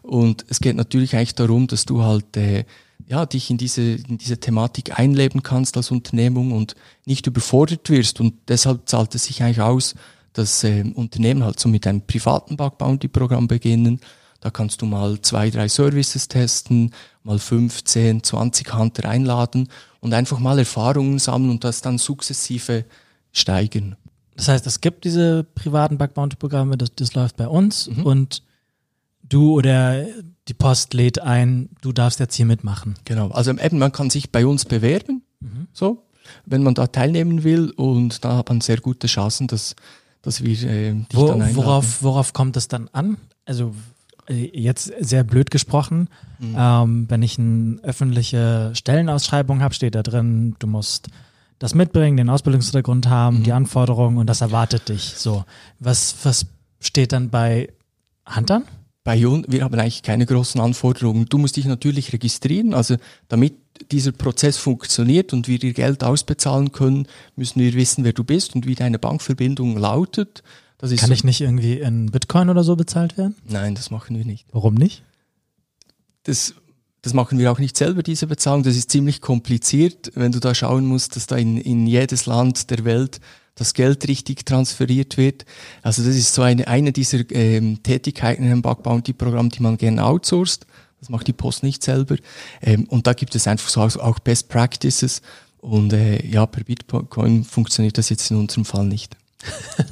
und 0.02 0.46
es 0.50 0.60
geht 0.60 0.76
natürlich 0.76 1.16
eigentlich 1.16 1.36
darum, 1.36 1.68
dass 1.68 1.86
du 1.86 2.04
halt 2.04 2.38
äh, 2.38 2.66
ja, 3.08 3.26
dich 3.26 3.50
in 3.50 3.58
diese, 3.58 3.82
in 3.82 4.18
diese 4.18 4.40
Thematik 4.40 5.00
einleben 5.00 5.42
kannst 5.42 5.78
als 5.78 5.92
Unternehmung 5.92 6.52
und 6.52 6.76
nicht 7.06 7.26
überfordert 7.28 7.90
wirst. 7.90 8.20
Und 8.20 8.36
deshalb 8.48 8.88
zahlt 8.88 9.16
es 9.16 9.26
sich 9.26 9.42
eigentlich 9.42 9.62
aus, 9.62 9.96
dass 10.34 10.64
äh, 10.64 10.84
Unternehmen 10.94 11.44
halt 11.44 11.60
so 11.60 11.70
mit 11.70 11.88
einem 11.88 12.02
privaten 12.02 12.56
Bug 12.56 12.78
Bounty 12.78 13.08
Programm 13.08 13.48
beginnen. 13.48 14.00
Da 14.42 14.52
kannst 14.52 14.82
du 14.82 14.86
mal 14.86 15.20
zwei, 15.22 15.50
drei 15.50 15.68
Services 15.68 16.28
testen, 16.28 16.92
mal 17.24 17.40
15, 17.40 18.24
20 18.24 18.74
Hunter 18.74 19.10
einladen 19.10 19.70
und 20.02 20.14
einfach 20.14 20.40
mal 20.40 20.60
Erfahrungen 20.60 21.20
sammeln 21.20 21.52
und 21.52 21.64
das 21.64 21.82
dann 21.82 21.98
sukzessive 21.98 22.86
steigern. 23.32 23.98
Das 24.36 24.48
heißt, 24.48 24.68
es 24.68 24.80
gibt 24.80 25.04
diese 25.04 25.44
privaten 25.44 25.98
Bug 25.98 26.14
Bounty 26.14 26.38
Programme, 26.38 26.78
das, 26.78 26.92
das 26.96 27.14
läuft 27.16 27.38
bei 27.38 27.48
uns 27.48 27.90
mhm. 27.90 28.06
und 28.06 28.44
du 29.30 29.54
oder 29.54 30.06
die 30.48 30.54
Post 30.54 30.94
lädt 30.94 31.22
ein, 31.22 31.70
du 31.82 31.92
darfst 31.92 32.20
jetzt 32.20 32.36
hier 32.36 32.46
mitmachen. 32.46 32.96
Genau, 33.06 33.30
also 33.30 33.52
eben 33.52 33.78
man 33.78 33.92
kann 33.92 34.10
sich 34.10 34.32
bei 34.32 34.46
uns 34.46 34.66
bewerben, 34.66 35.24
mhm. 35.40 35.68
so, 35.72 36.04
wenn 36.46 36.64
man 36.64 36.74
da 36.74 36.88
teilnehmen 36.88 37.44
will 37.44 37.72
und 37.72 38.24
da 38.26 38.38
hat 38.38 38.50
man 38.50 38.62
sehr 38.62 38.78
gute 38.78 39.08
Chancen, 39.08 39.48
dass, 39.48 39.76
dass 40.22 40.44
wir 40.44 40.64
äh, 40.64 40.94
dich 40.94 41.06
Wo, 41.14 41.28
dann 41.28 41.42
einladen. 41.42 41.56
Worauf, 41.56 42.04
worauf 42.04 42.34
kommt 42.34 42.58
es 42.58 42.68
dann 42.68 42.90
an? 42.92 43.18
Also 43.46 43.74
äh, 44.28 44.50
jetzt 44.54 44.92
sehr 45.00 45.24
blöd 45.24 45.52
gesprochen, 45.52 46.10
mhm. 46.40 46.56
ähm, 46.58 47.06
wenn 47.10 47.22
ich 47.22 47.38
eine 47.38 47.80
öffentliche 47.84 48.72
Stellenausschreibung 48.74 49.62
habe, 49.62 49.74
steht 49.74 49.96
da 49.96 50.04
drin, 50.04 50.56
du 50.60 50.68
musst 50.68 51.08
das 51.60 51.76
mitbringen, 51.76 52.18
den 52.18 52.30
Ausbildungshintergrund 52.30 53.08
haben, 53.08 53.40
mhm. 53.40 53.44
die 53.44 53.54
Anforderungen 53.54 54.18
und 54.18 54.28
das 54.28 54.42
erwartet 54.42 54.90
dich. 54.90 55.14
So, 55.16 55.46
was, 55.80 56.16
was 56.24 56.46
steht 56.80 57.12
dann 57.12 57.30
bei 57.30 57.70
Huntern? 58.34 58.64
Bei 59.04 59.26
uns, 59.28 59.46
wir 59.50 59.64
haben 59.64 59.74
eigentlich 59.80 60.04
keine 60.04 60.26
großen 60.26 60.60
Anforderungen. 60.60 61.26
Du 61.26 61.38
musst 61.38 61.56
dich 61.56 61.66
natürlich 61.66 62.14
registrieren, 62.14 62.74
also 62.74 62.98
damit 63.28 63.56
dieser 63.92 64.12
Prozess 64.12 64.58
funktioniert 64.58 65.34
und 65.34 65.48
wir 65.48 65.58
dir 65.58 65.74
Geld 65.74 66.04
ausbezahlen 66.04 66.72
können, 66.72 67.08
müssen 67.36 67.60
wir 67.60 67.74
wissen, 67.74 68.04
wer 68.04 68.14
du 68.14 68.24
bist 68.24 68.56
und 68.56 68.68
wie 68.68 68.76
deine 68.76 69.00
Bankverbindung 69.00 69.78
lautet. 69.78 70.44
Kann 70.80 70.90
so 70.90 71.12
ich 71.12 71.24
nicht 71.24 71.42
irgendwie 71.42 71.80
in 71.80 72.12
Bitcoin 72.12 72.50
oder 72.50 72.64
so 72.64 72.76
bezahlt 72.76 73.18
werden? 73.18 73.36
Nein, 73.46 73.76
das 73.76 73.92
machen 73.92 74.18
wir 74.18 74.26
nicht. 74.26 74.46
Warum 74.52 74.76
nicht? 74.76 75.04
Das, 76.24 76.54
das 77.02 77.14
machen 77.14 77.38
wir 77.38 77.52
auch 77.52 77.60
nicht 77.60 77.76
selber, 77.76 78.02
diese 78.02 78.28
Bezahlung. 78.28 78.64
Das 78.64 78.76
ist 78.76 78.90
ziemlich 78.90 79.20
kompliziert, 79.20 80.12
wenn 80.16 80.32
du 80.32 80.40
da 80.40 80.56
schauen 80.56 80.86
musst, 80.86 81.16
dass 81.16 81.28
da 81.28 81.36
in, 81.36 81.58
in 81.58 81.86
jedes 81.86 82.26
Land 82.26 82.70
der 82.70 82.86
Welt 82.86 83.20
das 83.60 83.74
Geld 83.74 84.08
richtig 84.08 84.46
transferiert 84.46 85.18
wird. 85.18 85.46
Also 85.82 86.04
das 86.04 86.16
ist 86.16 86.34
so 86.34 86.42
eine, 86.42 86.68
eine 86.68 86.92
dieser 86.92 87.20
ähm, 87.32 87.84
Tätigkeiten 87.84 88.50
im 88.50 88.62
Bug 88.62 88.84
Bounty 88.84 89.14
Programm, 89.14 89.50
die 89.50 89.62
man 89.62 89.78
gerne 89.78 90.04
outsourced. 90.04 90.66
Das 91.00 91.10
macht 91.10 91.28
die 91.28 91.34
Post 91.34 91.64
nicht 91.64 91.84
selber. 91.84 92.16
Ähm, 92.62 92.86
und 92.86 93.08
da 93.08 93.14
gibt 93.14 93.36
es 93.36 93.48
einfach 93.48 93.70
so 93.70 93.82
auch 93.82 94.20
Best 94.20 94.50
Practices. 94.50 95.22
Und 95.60 95.94
äh, 95.94 96.26
ja, 96.26 96.46
per 96.46 96.64
Bitcoin 96.64 97.44
funktioniert 97.44 97.98
das 97.98 98.10
jetzt 98.10 98.32
in 98.32 98.38
unserem 98.38 98.66
Fall 98.66 98.86
nicht. 98.86 99.16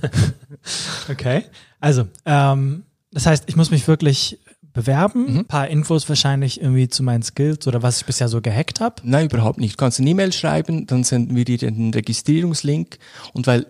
okay. 1.09 1.45
Also, 1.79 2.07
ähm, 2.25 2.83
Das 3.11 3.25
heißt, 3.25 3.45
ich 3.47 3.55
muss 3.55 3.71
mich 3.71 3.87
wirklich 3.87 4.39
bewerben, 4.77 5.31
mhm. 5.31 5.39
ein 5.39 5.45
paar 5.45 5.67
Infos 5.67 6.07
wahrscheinlich 6.07 6.61
irgendwie 6.61 6.87
zu 6.87 7.03
meinen 7.03 7.23
Skills 7.23 7.67
oder 7.67 7.83
was 7.83 7.99
ich 7.99 8.05
bisher 8.05 8.29
so 8.29 8.41
gehackt 8.41 8.79
habe? 8.79 9.01
Nein, 9.03 9.25
überhaupt 9.25 9.59
nicht. 9.59 9.73
Du 9.73 9.77
kannst 9.77 9.99
eine 9.99 10.09
E-Mail 10.09 10.31
schreiben, 10.31 10.87
dann 10.87 11.03
senden 11.03 11.35
wir 11.35 11.43
dir 11.43 11.57
den 11.57 11.93
Registrierungslink 11.93 12.97
und 13.33 13.47
weil 13.47 13.65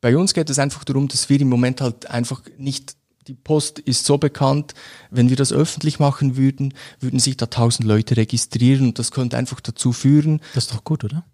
bei 0.00 0.16
uns 0.16 0.34
geht 0.34 0.50
es 0.50 0.58
einfach 0.58 0.84
darum, 0.84 1.08
dass 1.08 1.28
wir 1.28 1.40
im 1.40 1.48
Moment 1.48 1.80
halt 1.80 2.10
einfach 2.10 2.42
nicht 2.58 2.96
die 3.26 3.34
Post 3.34 3.78
ist 3.78 4.04
so 4.04 4.18
bekannt, 4.18 4.74
wenn 5.10 5.30
wir 5.30 5.36
das 5.36 5.52
öffentlich 5.52 5.98
machen 5.98 6.36
würden, 6.36 6.74
würden 7.00 7.18
sich 7.18 7.38
da 7.38 7.46
tausend 7.46 7.88
Leute 7.88 8.16
registrieren 8.16 8.88
und 8.88 8.98
das 8.98 9.10
könnte 9.10 9.38
einfach 9.38 9.60
dazu 9.60 9.92
führen. 9.92 10.40
Das 10.54 10.64
ist 10.64 10.74
doch 10.74 10.84
gut, 10.84 11.04
oder? 11.04 11.24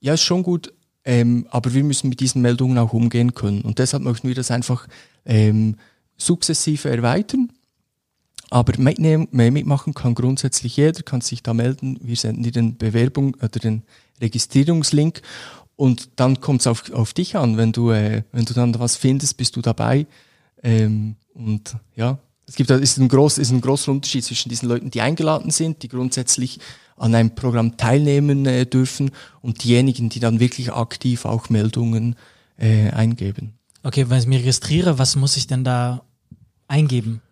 Ja, 0.00 0.14
ist 0.14 0.22
schon 0.22 0.42
gut, 0.42 0.72
ähm, 1.04 1.46
aber 1.50 1.74
wir 1.74 1.84
müssen 1.84 2.08
mit 2.08 2.20
diesen 2.20 2.40
Meldungen 2.40 2.78
auch 2.78 2.94
umgehen 2.94 3.34
können 3.34 3.60
und 3.60 3.78
deshalb 3.78 4.02
möchten 4.02 4.28
wir 4.28 4.34
das 4.34 4.50
einfach 4.50 4.88
ähm, 5.26 5.76
sukzessive 6.16 6.88
erweitern. 6.88 7.52
Aber 8.50 8.72
mitnehmen, 8.78 9.28
mitmachen 9.30 9.94
kann 9.94 10.14
grundsätzlich 10.14 10.76
jeder, 10.76 11.02
kann 11.02 11.20
sich 11.20 11.42
da 11.42 11.54
melden. 11.54 11.98
Wir 12.02 12.16
senden 12.16 12.42
dir 12.42 12.52
den 12.52 12.76
Bewerbung 12.76 13.34
oder 13.36 13.48
den 13.48 13.82
Registrierungslink 14.20 15.22
und 15.76 16.10
dann 16.16 16.40
kommt 16.40 16.60
es 16.60 16.66
auf, 16.66 16.90
auf 16.92 17.14
dich 17.14 17.36
an. 17.36 17.56
Wenn 17.56 17.72
du, 17.72 17.90
äh, 17.90 18.24
wenn 18.32 18.44
du 18.44 18.52
dann 18.52 18.76
was 18.78 18.96
findest, 18.96 19.36
bist 19.36 19.56
du 19.56 19.62
dabei. 19.62 20.06
Ähm, 20.62 21.14
und 21.32 21.76
ja, 21.94 22.18
es 22.46 22.56
gibt 22.56 22.68
ist 22.70 22.98
ein, 22.98 23.08
groß, 23.08 23.38
ist 23.38 23.52
ein 23.52 23.60
großer 23.60 23.92
Unterschied 23.92 24.24
zwischen 24.24 24.48
diesen 24.48 24.68
Leuten, 24.68 24.90
die 24.90 25.00
eingeladen 25.00 25.52
sind, 25.52 25.84
die 25.84 25.88
grundsätzlich 25.88 26.58
an 26.96 27.14
einem 27.14 27.34
Programm 27.34 27.76
teilnehmen 27.76 28.44
äh, 28.44 28.66
dürfen 28.66 29.12
und 29.40 29.62
diejenigen, 29.62 30.08
die 30.08 30.20
dann 30.20 30.40
wirklich 30.40 30.72
aktiv 30.72 31.24
auch 31.24 31.48
Meldungen 31.48 32.16
äh, 32.58 32.90
eingeben. 32.90 33.54
Okay, 33.84 34.10
wenn 34.10 34.18
ich 34.18 34.26
mich 34.26 34.40
registriere, 34.40 34.98
was 34.98 35.16
muss 35.16 35.36
ich 35.36 35.46
denn 35.46 35.64
da 35.64 36.02
eingeben? 36.68 37.22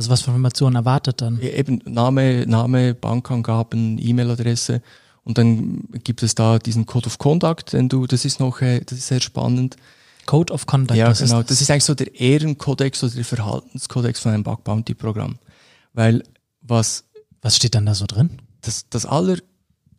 Also 0.00 0.08
was 0.08 0.22
für 0.22 0.30
Informationen 0.30 0.76
erwartet 0.76 1.20
dann? 1.20 1.38
Eben 1.42 1.82
Name, 1.84 2.46
Name, 2.46 2.94
Bankangaben, 2.94 3.98
E-Mail-Adresse 3.98 4.80
und 5.24 5.36
dann 5.36 5.84
gibt 6.04 6.22
es 6.22 6.34
da 6.34 6.58
diesen 6.58 6.86
Code 6.86 7.06
of 7.08 7.18
Conduct, 7.18 7.74
den 7.74 7.90
du, 7.90 8.06
das 8.06 8.24
ist 8.24 8.40
noch, 8.40 8.62
äh, 8.62 8.80
das 8.80 8.96
ist 8.96 9.08
sehr 9.08 9.20
spannend. 9.20 9.76
Code 10.24 10.54
of 10.54 10.64
Conduct. 10.64 10.96
Ja, 10.96 11.12
genau. 11.12 11.40
Das? 11.40 11.48
das 11.48 11.60
ist 11.60 11.70
eigentlich 11.70 11.84
so 11.84 11.94
der 11.94 12.18
Ehrenkodex 12.18 13.04
oder 13.04 13.12
der 13.12 13.26
Verhaltenskodex 13.26 14.20
von 14.20 14.32
einem 14.32 14.42
Bug 14.42 14.64
Bounty 14.64 14.94
Programm. 14.94 15.36
Weil 15.92 16.22
was. 16.62 17.04
Was 17.42 17.56
steht 17.56 17.74
dann 17.74 17.84
da 17.84 17.94
so 17.94 18.06
drin? 18.06 18.38
Das, 18.62 18.88
das 18.88 19.04
aller, 19.04 19.36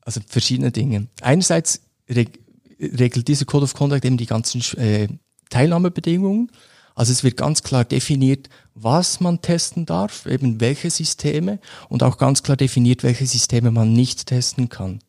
also 0.03 0.19
verschiedene 0.25 0.71
Dinge. 0.71 1.09
Einerseits 1.21 1.81
reg, 2.09 2.39
regelt 2.79 3.27
dieser 3.27 3.45
Code 3.45 3.65
of 3.65 3.75
Conduct 3.75 4.03
eben 4.03 4.17
die 4.17 4.25
ganzen 4.25 4.61
äh, 4.79 5.09
Teilnahmebedingungen. 5.51 6.49
Also 6.95 7.11
es 7.11 7.23
wird 7.23 7.37
ganz 7.37 7.63
klar 7.63 7.85
definiert, 7.85 8.49
was 8.73 9.19
man 9.19 9.41
testen 9.41 9.85
darf, 9.85 10.25
eben 10.25 10.59
welche 10.59 10.89
Systeme 10.89 11.59
und 11.89 12.03
auch 12.03 12.17
ganz 12.17 12.43
klar 12.43 12.57
definiert, 12.57 13.03
welche 13.03 13.25
Systeme 13.25 13.71
man 13.71 13.93
nicht 13.93 14.27
testen 14.27 14.69
kann. 14.69 14.99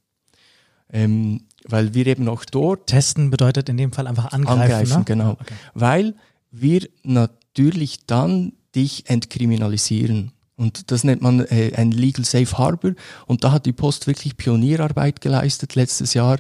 Ähm, 0.93 1.43
weil 1.65 1.95
wir 1.95 2.07
eben 2.07 2.29
auch 2.29 2.45
dort. 2.45 2.89
Testen 2.89 3.31
bedeutet 3.31 3.69
in 3.69 3.77
dem 3.77 3.93
Fall 3.93 4.07
einfach 4.07 4.33
angreifen. 4.33 4.63
Angreifen, 4.63 4.99
ne? 4.99 5.05
genau. 5.05 5.31
Okay. 5.33 5.55
Weil 5.75 6.15
wir 6.51 6.89
natürlich 7.03 8.07
dann 8.07 8.53
dich 8.75 9.09
entkriminalisieren. 9.09 10.33
Und 10.57 10.91
das 10.91 11.05
nennt 11.05 11.23
man 11.23 11.41
äh, 11.41 11.73
ein 11.77 11.93
Legal 11.93 12.25
Safe 12.25 12.59
Harbor. 12.59 12.93
Und 13.27 13.45
da 13.45 13.53
hat 13.53 13.67
die 13.67 13.73
Post 13.73 14.07
wirklich 14.07 14.37
Pionierarbeit 14.37 15.21
geleistet 15.21 15.75
letztes 15.75 16.15
Jahr. 16.15 16.39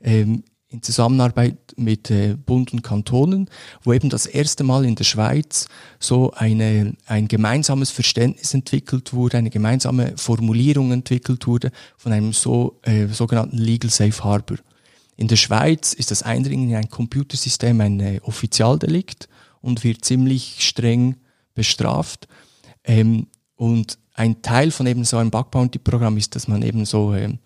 Ähm, 0.00 0.42
in 0.72 0.82
Zusammenarbeit 0.82 1.74
mit 1.76 2.10
äh, 2.10 2.34
Bund 2.34 2.72
und 2.72 2.82
Kantonen, 2.82 3.48
wo 3.82 3.92
eben 3.92 4.08
das 4.08 4.26
erste 4.26 4.64
Mal 4.64 4.84
in 4.84 4.94
der 4.94 5.04
Schweiz 5.04 5.68
so 5.98 6.32
eine, 6.32 6.94
ein 7.06 7.28
gemeinsames 7.28 7.90
Verständnis 7.90 8.54
entwickelt 8.54 9.12
wurde, 9.12 9.38
eine 9.38 9.50
gemeinsame 9.50 10.14
Formulierung 10.16 10.92
entwickelt 10.92 11.46
wurde 11.46 11.70
von 11.96 12.12
einem 12.12 12.32
so, 12.32 12.78
äh, 12.82 13.06
sogenannten 13.06 13.58
Legal 13.58 13.90
Safe 13.90 14.24
Harbor. 14.24 14.56
In 15.16 15.28
der 15.28 15.36
Schweiz 15.36 15.92
ist 15.92 16.10
das 16.10 16.22
Eindringen 16.22 16.70
in 16.70 16.76
ein 16.76 16.88
Computersystem 16.88 17.80
ein 17.80 18.00
äh, 18.00 18.20
Offizialdelikt 18.22 19.28
und 19.60 19.84
wird 19.84 20.04
ziemlich 20.04 20.56
streng 20.60 21.16
bestraft. 21.54 22.28
Ähm, 22.84 23.26
und 23.56 23.98
ein 24.14 24.42
Teil 24.42 24.70
von 24.70 24.86
eben 24.86 25.04
so 25.04 25.18
einem 25.18 25.30
Bug 25.30 25.50
Bounty 25.50 25.78
Programm 25.78 26.16
ist, 26.16 26.34
dass 26.34 26.48
man 26.48 26.62
eben 26.62 26.84
so 26.84 27.14
ähm, 27.14 27.38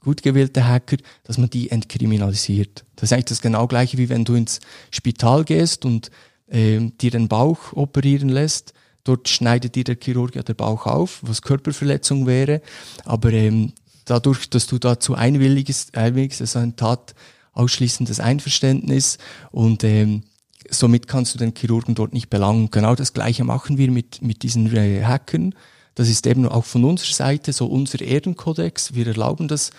gut 0.00 0.22
gewählte 0.22 0.66
Hacker, 0.66 0.96
dass 1.24 1.38
man 1.38 1.50
die 1.50 1.70
entkriminalisiert. 1.70 2.84
Das 2.96 3.04
ist 3.04 3.12
eigentlich 3.12 3.26
das 3.26 3.42
genau 3.42 3.66
gleiche, 3.66 3.98
wie 3.98 4.08
wenn 4.08 4.24
du 4.24 4.34
ins 4.34 4.60
Spital 4.90 5.44
gehst 5.44 5.84
und 5.84 6.10
äh, 6.48 6.80
dir 7.00 7.10
den 7.10 7.28
Bauch 7.28 7.72
operieren 7.72 8.28
lässt. 8.28 8.72
Dort 9.04 9.28
schneidet 9.28 9.74
dir 9.74 9.84
der 9.84 9.96
Chirurg 10.02 10.34
ja 10.34 10.42
der 10.42 10.54
Bauch 10.54 10.86
auf, 10.86 11.20
was 11.22 11.42
Körperverletzung 11.42 12.26
wäre. 12.26 12.60
Aber 13.04 13.32
ähm, 13.32 13.72
dadurch, 14.04 14.50
dass 14.50 14.66
du 14.66 14.78
dazu 14.78 15.14
einwilligst, 15.14 15.96
einwilligst 15.96 16.40
ist 16.40 16.56
ein 16.56 16.76
Tat 16.76 17.14
ausschließendes 17.52 18.20
Einverständnis 18.20 19.18
und 19.50 19.84
ähm, 19.84 20.22
somit 20.70 21.08
kannst 21.08 21.34
du 21.34 21.38
den 21.38 21.54
Chirurgen 21.54 21.94
dort 21.94 22.12
nicht 22.12 22.30
belangen. 22.30 22.70
Genau 22.70 22.94
das 22.94 23.12
Gleiche 23.12 23.44
machen 23.44 23.78
wir 23.78 23.90
mit, 23.90 24.22
mit 24.22 24.42
diesen 24.42 24.74
äh, 24.74 25.04
Hackern. 25.04 25.54
Das 25.94 26.08
ist 26.08 26.26
eben 26.26 26.46
auch 26.46 26.64
von 26.64 26.84
unserer 26.84 27.12
Seite 27.12 27.52
so 27.52 27.66
unser 27.66 28.00
Ehrenkodex. 28.00 28.94
Wir 28.94 29.06
erlauben 29.06 29.48
das 29.48 29.70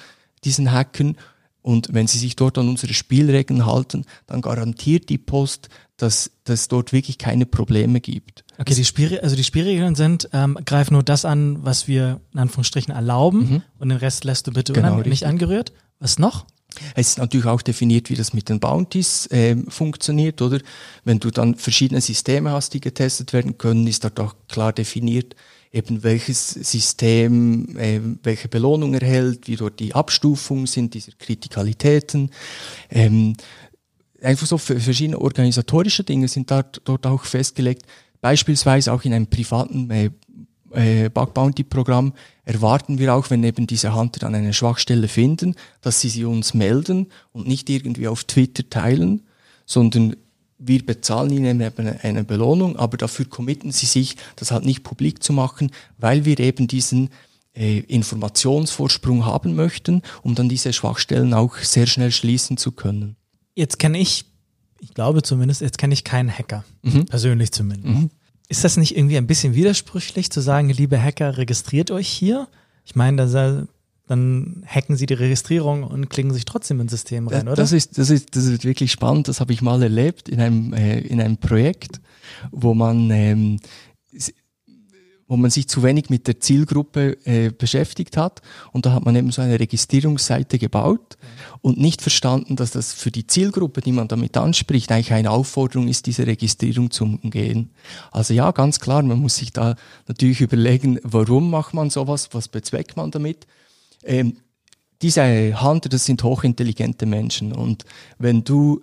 diesen 0.43 0.71
Hackern. 0.71 1.17
Und 1.62 1.93
wenn 1.93 2.08
sie 2.08 2.17
sich 2.17 2.36
dort 2.36 2.58
an 2.58 2.69
unsere 2.69 2.93
Spielregeln 2.93 3.65
halten, 3.67 4.06
dann 4.26 4.41
garantiert 4.41 5.10
die 5.10 5.19
Post, 5.19 5.69
dass 5.97 6.32
es 6.45 6.67
dort 6.67 6.91
wirklich 6.91 7.19
keine 7.19 7.45
Probleme 7.45 8.02
gibt. 8.02 8.43
Okay, 8.58 8.74
die 8.74 8.86
Spiel, 8.86 9.19
also 9.19 9.36
die 9.36 9.43
Spielregeln 9.43 9.93
sind, 9.93 10.28
ähm, 10.34 10.58
greif 10.65 10.89
nur 10.89 11.04
das 11.04 11.26
an, 11.26 11.63
was 11.63 11.88
wir 11.88 12.19
in 12.34 12.39
Anführungsstrichen 12.39 12.93
erlauben 12.93 13.39
mhm. 13.39 13.62
und 13.78 13.89
den 13.89 14.00
Rest 14.00 14.24
lässt 14.24 14.47
du 14.47 14.52
bitte 14.52 14.74
genau, 14.74 15.00
nicht 15.02 15.26
angerührt. 15.26 15.71
Was 16.00 16.17
noch? 16.17 16.47
Es 16.95 17.10
ist 17.10 17.17
natürlich 17.19 17.45
auch 17.45 17.62
definiert, 17.62 18.10
wie 18.10 18.15
das 18.15 18.34
mit 18.34 18.50
den 18.50 18.60
Bounties 18.60 19.28
äh, 19.28 19.58
funktioniert, 19.67 20.41
oder? 20.41 20.60
Wenn 21.04 21.19
du 21.19 21.30
dann 21.30 21.56
verschiedene 21.56 22.02
Systeme 22.02 22.52
hast, 22.52 22.74
die 22.74 22.80
getestet 22.80 23.34
werden 23.34 23.58
können, 23.58 23.86
ist 23.88 24.04
dort 24.04 24.19
auch 24.19 24.36
klar 24.47 24.74
definiert, 24.74 25.36
eben 25.72 26.04
welches 26.04 26.50
System 26.50 27.78
äh, 27.78 28.02
welche 28.24 28.48
Belohnung 28.48 28.94
erhält, 28.94 29.48
wie 29.48 29.56
dort 29.56 29.80
die 29.80 29.96
Abstufungen 29.96 30.68
sind 30.68 30.94
dieser 30.94 31.14
Kritikalitäten. 31.14 32.30
Ähm, 32.90 33.36
einfach 34.22 34.48
so 34.48 34.58
verschiedene 34.58 35.20
organisatorische 35.20 36.04
Dinge 36.04 36.28
sind 36.28 36.52
dort, 36.52 36.82
dort 36.86 37.08
auch 37.08 37.24
festgelegt. 37.24 37.84
Beispielsweise 38.20 38.92
auch 38.94 39.04
in 39.04 39.14
einem 39.14 39.28
privaten 39.28 39.90
äh, 39.90 40.10
äh, 40.74 41.10
Bug 41.10 41.34
Bounty 41.34 41.64
Programm 41.64 42.14
erwarten 42.44 42.98
wir 42.98 43.14
auch, 43.14 43.30
wenn 43.30 43.44
eben 43.44 43.68
diese 43.68 43.96
Hunter 43.96 44.20
dann 44.20 44.36
eine 44.36 44.54
Schwachstelle 44.54 45.08
finden, 45.08 45.56
dass 45.82 46.02
sie 46.02 46.10
sie 46.10 46.26
uns 46.26 46.54
melden 46.54 47.08
und 47.32 47.48
nicht 47.48 47.70
irgendwie 47.70 48.08
auf 48.08 48.24
Twitter 48.24 48.70
teilen, 48.70 49.24
sondern 49.66 50.16
wir 50.63 50.86
bezahlen 50.86 51.32
ihnen 51.32 51.60
eben 51.60 51.88
eine 51.88 52.24
Belohnung, 52.24 52.76
aber 52.76 52.97
dafür 52.97 53.26
committen 53.26 53.71
sie 53.71 53.88
sich, 53.88 54.15
das 54.36 54.52
halt 54.52 54.65
nicht 54.65 54.84
publik 54.84 55.24
zu 55.24 55.34
machen, 55.34 55.71
weil 55.97 56.26
wir 56.26 56.39
eben 56.39 56.67
diesen 56.67 57.10
äh, 57.54 57.80
Informationsvorsprung 57.80 59.26
haben 59.26 59.56
möchten, 59.56 60.04
um 60.21 60.36
dann 60.36 60.50
diese 60.50 60.71
Schwachstellen 60.71 61.34
auch 61.34 61.58
sehr 61.58 61.88
schnell 61.88 62.12
schließen 62.12 62.58
zu 62.58 62.71
können. 62.71 63.15
Jetzt 63.56 63.80
kenne 63.80 63.97
ich, 63.97 64.26
ich 64.80 64.93
glaube 64.93 65.24
zumindest, 65.24 65.62
jetzt 65.62 65.78
kenne 65.78 65.93
ich 65.93 66.04
keinen 66.04 66.30
Hacker, 66.30 66.63
mhm. 66.84 67.06
persönlich 67.06 67.52
zumindest. 67.52 67.93
Mhm. 67.93 68.10
Ist 68.47 68.63
das 68.63 68.78
nicht 68.78 68.95
irgendwie 68.95 69.17
ein 69.17 69.28
bisschen 69.28 69.56
widersprüchlich 69.56 70.30
zu 70.30 70.41
sagen, 70.41 70.69
liebe 70.69 71.02
Hacker, 71.02 71.38
registriert 71.38 71.89
euch 71.89 72.08
hier? 72.08 72.47
Ich 72.86 72.95
meine, 72.95 73.17
da 73.17 73.28
dann 74.12 74.63
hacken 74.67 74.97
sie 74.97 75.06
die 75.06 75.13
Registrierung 75.13 75.84
und 75.84 76.10
klicken 76.10 76.34
sich 76.34 76.43
trotzdem 76.43 76.82
ins 76.82 76.91
System 76.91 77.30
rein, 77.30 77.47
oder? 77.47 77.56
Das 77.56 77.71
ist, 77.71 77.97
das 77.97 78.10
ist, 78.10 78.36
das 78.36 78.43
ist 78.43 78.65
wirklich 78.65 78.91
spannend. 78.91 79.30
Das 79.30 79.39
habe 79.39 79.54
ich 79.54 79.62
mal 79.62 79.82
erlebt 79.82 80.28
in 80.28 80.41
einem, 80.41 80.74
äh, 80.74 81.00
in 81.00 81.21
einem 81.21 81.38
Projekt, 81.38 82.02
wo 82.52 82.74
man, 82.74 83.10
ähm, 83.10 83.60
wo 85.30 85.38
man 85.38 85.50
sich 85.50 85.69
zu 85.69 85.82
wenig 85.82 86.10
mit 86.10 86.28
der 86.28 86.41
Zielgruppe 86.41 87.26
äh, 87.26 87.52
beschäftigt 87.52 88.17
hat. 88.17 88.41
Und 88.74 88.86
da 88.86 88.91
hat 88.91 89.06
man 89.06 89.15
eben 89.15 89.32
so 89.32 89.41
eine 89.41 89.58
Registrierungsseite 89.58 90.60
gebaut 90.60 91.17
und 91.62 91.78
nicht 91.78 92.02
verstanden, 92.02 92.58
dass 92.58 92.71
das 92.71 92.91
für 92.91 93.12
die 93.12 93.28
Zielgruppe, 93.28 93.80
die 93.80 93.93
man 93.93 94.10
damit 94.10 94.36
anspricht, 94.36 94.91
eigentlich 94.91 95.13
eine 95.13 95.32
Aufforderung 95.32 95.88
ist, 95.88 96.06
diese 96.06 96.28
Registrierung 96.28 96.91
zu 96.91 97.06
umgehen. 97.06 97.69
Also 98.12 98.34
ja, 98.34 98.52
ganz 98.52 98.82
klar, 98.82 99.04
man 99.04 99.19
muss 99.19 99.38
sich 99.38 99.54
da 99.54 99.76
natürlich 100.10 100.41
überlegen, 100.41 101.00
warum 101.04 101.50
macht 101.50 101.74
man 101.74 101.89
sowas, 101.89 102.28
was 102.34 102.50
bezweckt 102.50 102.97
man 102.97 103.12
damit 103.12 103.47
ähm, 104.04 104.38
diese 105.02 105.62
Hunter, 105.62 105.90
das 105.90 106.06
sind 106.06 106.24
hochintelligente 106.24 107.06
Menschen 107.06 107.54
und 107.54 107.86
wenn 108.20 108.44
du 108.44 108.82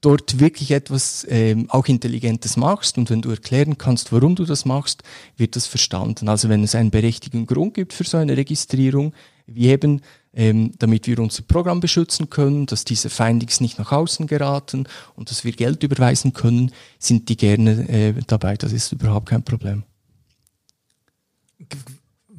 dort 0.00 0.38
wirklich 0.38 0.70
etwas 0.70 1.26
ähm, 1.28 1.70
auch 1.70 1.86
Intelligentes 1.86 2.56
machst 2.56 2.98
und 2.98 3.10
wenn 3.10 3.22
du 3.22 3.30
erklären 3.30 3.78
kannst, 3.78 4.12
warum 4.12 4.36
du 4.36 4.44
das 4.44 4.64
machst, 4.64 5.02
wird 5.36 5.56
das 5.56 5.66
verstanden. 5.66 6.28
Also 6.28 6.48
wenn 6.48 6.62
es 6.62 6.74
einen 6.74 6.90
berechtigten 6.90 7.46
Grund 7.46 7.74
gibt 7.74 7.92
für 7.92 8.04
so 8.04 8.18
eine 8.18 8.36
Registrierung, 8.36 9.14
wie 9.46 9.68
eben 9.68 10.02
ähm, 10.32 10.72
damit 10.78 11.06
wir 11.06 11.18
unser 11.18 11.42
Programm 11.42 11.80
beschützen 11.80 12.28
können, 12.28 12.66
dass 12.66 12.84
diese 12.84 13.08
Findings 13.08 13.60
nicht 13.60 13.78
nach 13.78 13.90
außen 13.90 14.26
geraten 14.26 14.86
und 15.14 15.30
dass 15.30 15.44
wir 15.44 15.52
Geld 15.52 15.82
überweisen 15.82 16.34
können, 16.34 16.72
sind 16.98 17.28
die 17.30 17.36
gerne 17.36 17.88
äh, 17.88 18.14
dabei. 18.26 18.56
Das 18.56 18.72
ist 18.72 18.92
überhaupt 18.92 19.30
kein 19.30 19.42
Problem. 19.42 19.82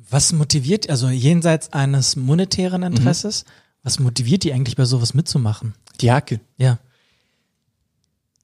Was 0.10 0.32
motiviert, 0.32 0.90
also 0.90 1.10
jenseits 1.10 1.74
eines 1.74 2.16
monetären 2.16 2.84
Interesses, 2.84 3.44
mhm. 3.44 3.50
was 3.84 4.00
motiviert 4.00 4.44
die 4.44 4.54
eigentlich 4.54 4.76
bei 4.76 4.86
sowas 4.86 5.14
mitzumachen? 5.14 5.74
Die 6.02 6.12
Hacker? 6.12 6.38
Ja. 6.58 6.80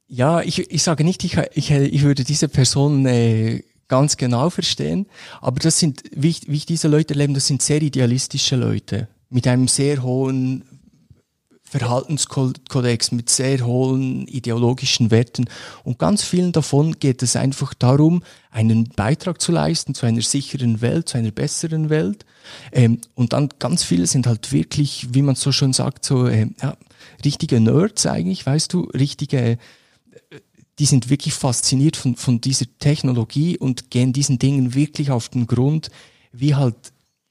Ja, 0.07 0.41
ich, 0.41 0.71
ich 0.71 0.83
sage 0.83 1.03
nicht, 1.03 1.23
ich, 1.23 1.37
ich, 1.53 1.71
ich 1.71 2.01
würde 2.03 2.23
diese 2.23 2.47
Person 2.47 3.05
äh, 3.05 3.63
ganz 3.87 4.17
genau 4.17 4.49
verstehen, 4.49 5.07
aber 5.41 5.59
das 5.59 5.79
sind, 5.79 6.03
wie 6.15 6.29
ich, 6.29 6.47
wie 6.47 6.57
ich 6.57 6.65
diese 6.65 6.87
Leute 6.87 7.13
erlebe, 7.13 7.33
das 7.33 7.47
sind 7.47 7.61
sehr 7.61 7.81
idealistische 7.81 8.55
Leute 8.55 9.07
mit 9.29 9.47
einem 9.47 9.67
sehr 9.67 10.03
hohen 10.03 10.63
Verhaltenskodex, 11.79 13.11
mit 13.11 13.31
sehr 13.31 13.65
hohen 13.65 14.27
ideologischen 14.27 15.09
Werten. 15.09 15.45
Und 15.83 15.97
ganz 15.97 16.23
vielen 16.23 16.51
davon 16.51 16.99
geht 16.99 17.23
es 17.23 17.35
einfach 17.35 17.73
darum, 17.73 18.21
einen 18.51 18.89
Beitrag 18.89 19.41
zu 19.41 19.51
leisten 19.51 19.95
zu 19.95 20.05
einer 20.05 20.21
sicheren 20.21 20.81
Welt, 20.81 21.09
zu 21.09 21.17
einer 21.17 21.31
besseren 21.31 21.89
Welt. 21.89 22.25
Ähm, 22.71 22.99
und 23.15 23.33
dann 23.33 23.49
ganz 23.57 23.83
viele 23.83 24.05
sind 24.05 24.27
halt 24.27 24.51
wirklich, 24.51 25.07
wie 25.13 25.23
man 25.23 25.33
so 25.33 25.51
schon 25.51 25.73
sagt, 25.73 26.05
so 26.05 26.27
äh, 26.27 26.47
ja, 26.61 26.77
richtige 27.25 27.59
Nerds 27.59 28.05
eigentlich, 28.05 28.45
weißt 28.45 28.71
du, 28.71 28.81
richtige, 28.93 29.39
äh, 29.39 29.57
die 30.77 30.85
sind 30.85 31.09
wirklich 31.09 31.33
fasziniert 31.33 31.97
von, 31.97 32.15
von 32.15 32.39
dieser 32.39 32.65
Technologie 32.77 33.57
und 33.57 33.89
gehen 33.89 34.13
diesen 34.13 34.37
Dingen 34.37 34.75
wirklich 34.75 35.09
auf 35.09 35.29
den 35.29 35.47
Grund, 35.47 35.89
wie 36.31 36.53
halt 36.53 36.75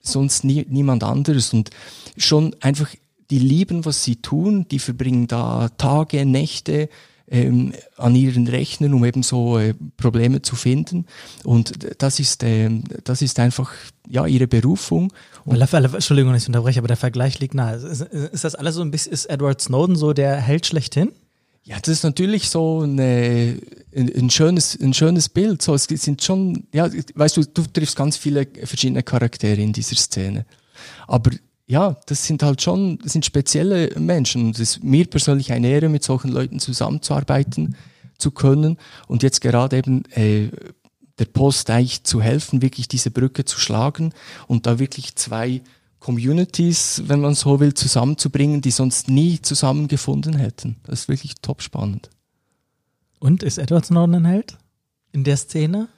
sonst 0.01 0.43
nie, 0.43 0.67
niemand 0.69 1.05
anderes 1.05 1.53
und 1.53 1.71
schon 2.17 2.57
einfach, 2.61 2.89
die 3.33 3.39
lieben, 3.39 3.87
was 3.87 4.05
sie 4.05 4.17
tun, 4.17 4.67
die 4.71 4.79
verbringen 4.79 5.27
da 5.27 5.71
Tage, 5.79 6.27
Nächte 6.27 6.91
ähm, 7.31 7.73
an 7.97 8.15
ihren 8.15 8.47
Rechnern, 8.47 8.93
um 8.93 9.07
eben 9.07 9.23
so 9.23 9.59
äh, 9.59 9.73
Probleme 9.97 10.43
zu 10.43 10.55
finden 10.55 11.07
und 11.43 11.73
das 11.97 12.21
ist, 12.21 12.43
äh, 12.43 12.69
das 13.05 13.23
ist 13.23 13.41
einfach 13.41 13.73
ja 14.07 14.27
ihre 14.27 14.47
Berufung. 14.47 15.15
Und 15.47 15.59
Entschuldigung, 15.59 16.35
ich 16.35 16.47
unterbreche, 16.47 16.81
aber 16.81 16.89
der 16.89 16.99
Vergleich 16.99 17.41
liegt 17.41 17.55
nahe. 17.55 17.77
Ist, 17.77 18.03
ist 18.03 18.45
das 18.45 18.55
alles 18.55 18.75
so 18.75 18.83
ein 18.83 18.91
bisschen, 18.91 19.15
ist 19.15 19.25
Edward 19.31 19.63
Snowden 19.63 19.97
so 19.97 20.13
der 20.13 20.37
Held 20.37 20.67
schlechthin? 20.67 21.11
Ja, 21.65 21.79
das 21.79 21.89
ist 21.89 22.03
natürlich 22.03 22.51
so 22.51 22.81
eine, 22.81 23.57
ein, 23.97 24.13
ein, 24.15 24.31
schönes, 24.31 24.79
ein 24.79 24.93
schönes 24.93 25.31
Bild. 25.31 25.63
So, 25.63 25.75
es 25.75 25.85
sind 25.85 26.23
schon, 26.23 26.67
ja, 26.75 26.91
weißt 27.15 27.39
du, 27.39 27.45
du 27.45 27.63
triffst 27.63 27.97
ganz 27.97 28.19
viele 28.19 28.47
verschiedene 28.65 29.03
Charaktere 29.03 29.61
in 29.63 29.73
dieser 29.73 29.97
Szene. 29.97 30.45
Aber 31.07 31.31
ja, 31.67 31.97
das 32.07 32.27
sind 32.27 32.43
halt 32.43 32.61
schon, 32.61 32.99
das 32.99 33.13
sind 33.13 33.25
spezielle 33.25 33.99
Menschen. 33.99 34.51
Es 34.51 34.61
ist 34.61 34.85
mir 34.85 35.07
persönlich 35.07 35.53
eine 35.53 35.69
Ehre, 35.69 35.89
mit 35.89 36.03
solchen 36.05 36.31
Leuten 36.31 36.59
zusammenzuarbeiten 36.59 37.77
zu 38.19 38.31
können. 38.31 38.79
Und 39.07 39.23
jetzt 39.23 39.41
gerade 39.41 39.77
eben 39.79 40.05
äh, 40.13 40.49
der 41.19 41.27
Post 41.27 41.71
eigentlich 41.71 42.05
zu 42.05 42.21
helfen, 42.21 42.63
wirklich 42.63 42.89
diese 42.89 43.11
Brücke 43.11 43.45
zu 43.45 43.59
schlagen 43.59 44.13
und 44.49 44.67
da 44.67 44.79
wirklich 44.79 45.15
zwei 45.17 45.63
Communities, 46.01 47.03
wenn 47.07 47.21
man 47.21 47.35
so 47.35 47.61
will, 47.61 47.75
zusammenzubringen, 47.75 48.61
die 48.61 48.73
sonst 48.73 49.09
nie 49.09 49.41
zusammengefunden 49.41 50.35
hätten. 50.35 50.77
Das 50.85 51.03
ist 51.03 51.09
wirklich 51.09 51.35
top 51.43 51.63
spannend. 51.63 52.11
Und 53.21 53.45
ist 53.45 53.59
Edward 53.59 53.87
Snowden 53.87 54.17
ein 54.17 54.25
Held 54.25 54.59
in 55.13 55.23
der 55.23 55.37
Szene? 55.37 55.89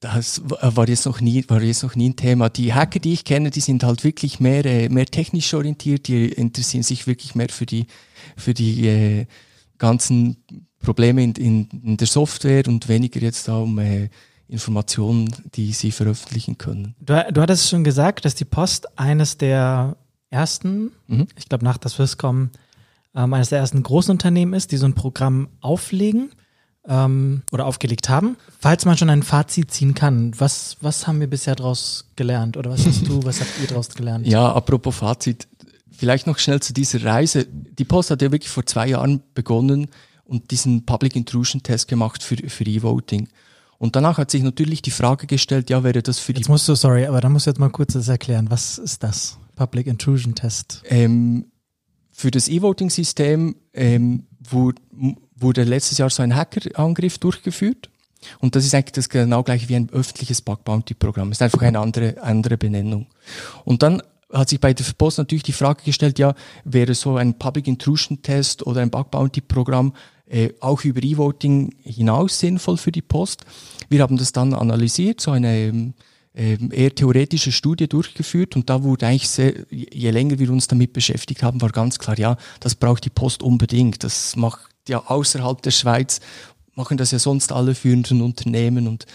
Das 0.00 0.40
war 0.46 0.88
jetzt 0.88 1.04
noch 1.04 1.20
nie, 1.20 1.44
war 1.48 1.60
jetzt 1.60 1.82
noch 1.82 1.94
nie 1.94 2.08
ein 2.08 2.16
Thema. 2.16 2.48
Die 2.48 2.72
Hacker, 2.72 2.98
die 2.98 3.12
ich 3.12 3.24
kenne, 3.24 3.50
die 3.50 3.60
sind 3.60 3.84
halt 3.84 4.02
wirklich 4.02 4.40
mehr, 4.40 4.64
äh, 4.64 4.88
mehr 4.88 5.04
technisch 5.04 5.52
orientiert, 5.52 6.08
die 6.08 6.30
interessieren 6.30 6.82
sich 6.82 7.06
wirklich 7.06 7.34
mehr 7.34 7.50
für 7.50 7.66
die, 7.66 7.86
für 8.34 8.54
die 8.54 8.86
äh, 8.86 9.26
ganzen 9.76 10.42
Probleme 10.78 11.22
in, 11.22 11.32
in, 11.32 11.68
in, 11.84 11.96
der 11.98 12.06
Software 12.06 12.66
und 12.66 12.88
weniger 12.88 13.20
jetzt 13.20 13.46
da 13.46 13.58
um 13.58 13.78
äh, 13.78 14.08
Informationen, 14.48 15.28
die 15.54 15.72
sie 15.72 15.90
veröffentlichen 15.90 16.56
können. 16.56 16.94
Du, 17.00 17.22
du 17.30 17.42
hattest 17.42 17.68
schon 17.68 17.84
gesagt, 17.84 18.24
dass 18.24 18.34
die 18.34 18.46
Post 18.46 18.98
eines 18.98 19.36
der 19.36 19.98
ersten, 20.30 20.92
mhm. 21.08 21.26
ich 21.36 21.46
glaube 21.46 21.64
nach 21.64 21.76
das 21.76 21.92
Swisscom, 21.92 22.50
ähm, 23.14 23.34
eines 23.34 23.50
der 23.50 23.58
ersten 23.58 23.82
Großunternehmen 23.82 24.54
ist, 24.54 24.72
die 24.72 24.78
so 24.78 24.86
ein 24.86 24.94
Programm 24.94 25.48
auflegen 25.60 26.30
ähm, 26.88 27.42
oder 27.52 27.66
aufgelegt 27.66 28.08
haben. 28.08 28.36
Falls 28.58 28.84
man 28.84 28.96
schon 28.96 29.10
ein 29.10 29.22
Fazit 29.22 29.70
ziehen 29.70 29.94
kann, 29.94 30.32
was, 30.38 30.76
was 30.80 31.06
haben 31.06 31.20
wir 31.20 31.28
bisher 31.28 31.54
daraus 31.54 32.10
gelernt 32.16 32.56
oder 32.56 32.70
was 32.70 32.86
hast 32.86 33.06
du, 33.06 33.22
was 33.24 33.40
habt 33.40 33.50
ihr 33.60 33.68
daraus 33.68 33.90
gelernt? 33.90 34.26
Ja, 34.26 34.52
apropos 34.52 34.96
Fazit, 34.96 35.48
vielleicht 35.90 36.26
noch 36.26 36.38
schnell 36.38 36.60
zu 36.60 36.72
dieser 36.72 37.04
Reise. 37.04 37.46
Die 37.46 37.84
Post 37.84 38.10
hat 38.10 38.22
ja 38.22 38.32
wirklich 38.32 38.50
vor 38.50 38.66
zwei 38.66 38.88
Jahren 38.88 39.22
begonnen 39.34 39.88
und 40.24 40.50
diesen 40.50 40.86
Public 40.86 41.16
Intrusion 41.16 41.62
Test 41.62 41.88
gemacht 41.88 42.22
für, 42.22 42.36
für 42.36 42.64
E-Voting. 42.64 43.28
Und 43.78 43.96
danach 43.96 44.18
hat 44.18 44.30
sich 44.30 44.42
natürlich 44.42 44.82
die 44.82 44.90
Frage 44.90 45.26
gestellt, 45.26 45.70
ja, 45.70 45.82
wäre 45.82 46.02
das 46.02 46.18
für 46.18 46.34
die. 46.34 46.40
Jetzt 46.40 46.48
musst 46.48 46.68
du, 46.68 46.74
sorry, 46.74 47.06
aber 47.06 47.20
da 47.20 47.30
musst 47.30 47.46
du 47.46 47.50
jetzt 47.50 47.58
mal 47.58 47.70
kurz 47.70 47.94
das 47.94 48.08
erklären. 48.08 48.50
Was 48.50 48.76
ist 48.78 49.02
das? 49.02 49.38
Public 49.56 49.86
Intrusion 49.86 50.34
Test? 50.34 50.82
Ähm, 50.86 51.46
für 52.10 52.30
das 52.30 52.48
E-Voting-System 52.48 53.56
ähm, 53.72 54.26
wurde, 54.38 54.80
wurde 55.40 55.64
letztes 55.64 55.98
Jahr 55.98 56.10
so 56.10 56.22
ein 56.22 56.34
Hackerangriff 56.34 57.18
durchgeführt. 57.18 57.88
Und 58.38 58.54
das 58.54 58.64
ist 58.64 58.74
eigentlich 58.74 58.92
das 58.92 59.08
genau 59.08 59.42
gleiche 59.42 59.68
wie 59.68 59.76
ein 59.76 59.88
öffentliches 59.90 60.42
Bug 60.42 60.64
Bounty 60.64 60.94
Programm. 60.94 61.32
Ist 61.32 61.42
einfach 61.42 61.62
eine 61.62 61.78
andere, 61.78 62.22
andere 62.22 62.58
Benennung. 62.58 63.06
Und 63.64 63.82
dann 63.82 64.02
hat 64.32 64.48
sich 64.48 64.60
bei 64.60 64.74
der 64.74 64.84
Post 64.96 65.18
natürlich 65.18 65.42
die 65.42 65.52
Frage 65.52 65.82
gestellt, 65.84 66.18
ja, 66.18 66.34
wäre 66.64 66.94
so 66.94 67.16
ein 67.16 67.38
Public 67.38 67.66
Intrusion 67.66 68.22
Test 68.22 68.66
oder 68.66 68.82
ein 68.82 68.90
Bug 68.90 69.10
Bounty 69.10 69.40
Programm 69.40 69.92
äh, 70.30 70.50
auch 70.60 70.84
über 70.84 71.02
E-Voting 71.02 71.74
hinaus 71.82 72.38
sinnvoll 72.38 72.76
für 72.76 72.92
die 72.92 73.02
Post. 73.02 73.44
Wir 73.88 74.02
haben 74.02 74.16
das 74.16 74.32
dann 74.32 74.54
analysiert, 74.54 75.20
so 75.20 75.32
eine 75.32 75.92
äh, 76.32 76.56
eher 76.70 76.94
theoretische 76.94 77.50
Studie 77.50 77.88
durchgeführt 77.88 78.54
und 78.54 78.70
da 78.70 78.84
wurde 78.84 79.08
eigentlich 79.08 79.28
sehr, 79.28 79.54
je 79.70 80.10
länger 80.10 80.38
wir 80.38 80.50
uns 80.50 80.68
damit 80.68 80.92
beschäftigt 80.92 81.42
haben, 81.42 81.60
war 81.60 81.70
ganz 81.70 81.98
klar, 81.98 82.16
ja, 82.18 82.36
das 82.60 82.76
braucht 82.76 83.04
die 83.04 83.10
Post 83.10 83.42
unbedingt. 83.42 84.04
Das 84.04 84.36
macht 84.36 84.70
ja 84.90 85.02
außerhalb 85.06 85.62
der 85.62 85.70
Schweiz, 85.70 86.20
machen 86.74 86.96
das 86.96 87.10
ja 87.10 87.18
sonst 87.18 87.52
alle 87.52 87.74
führenden 87.74 88.22
Unternehmen 88.22 88.86
und 88.86 89.06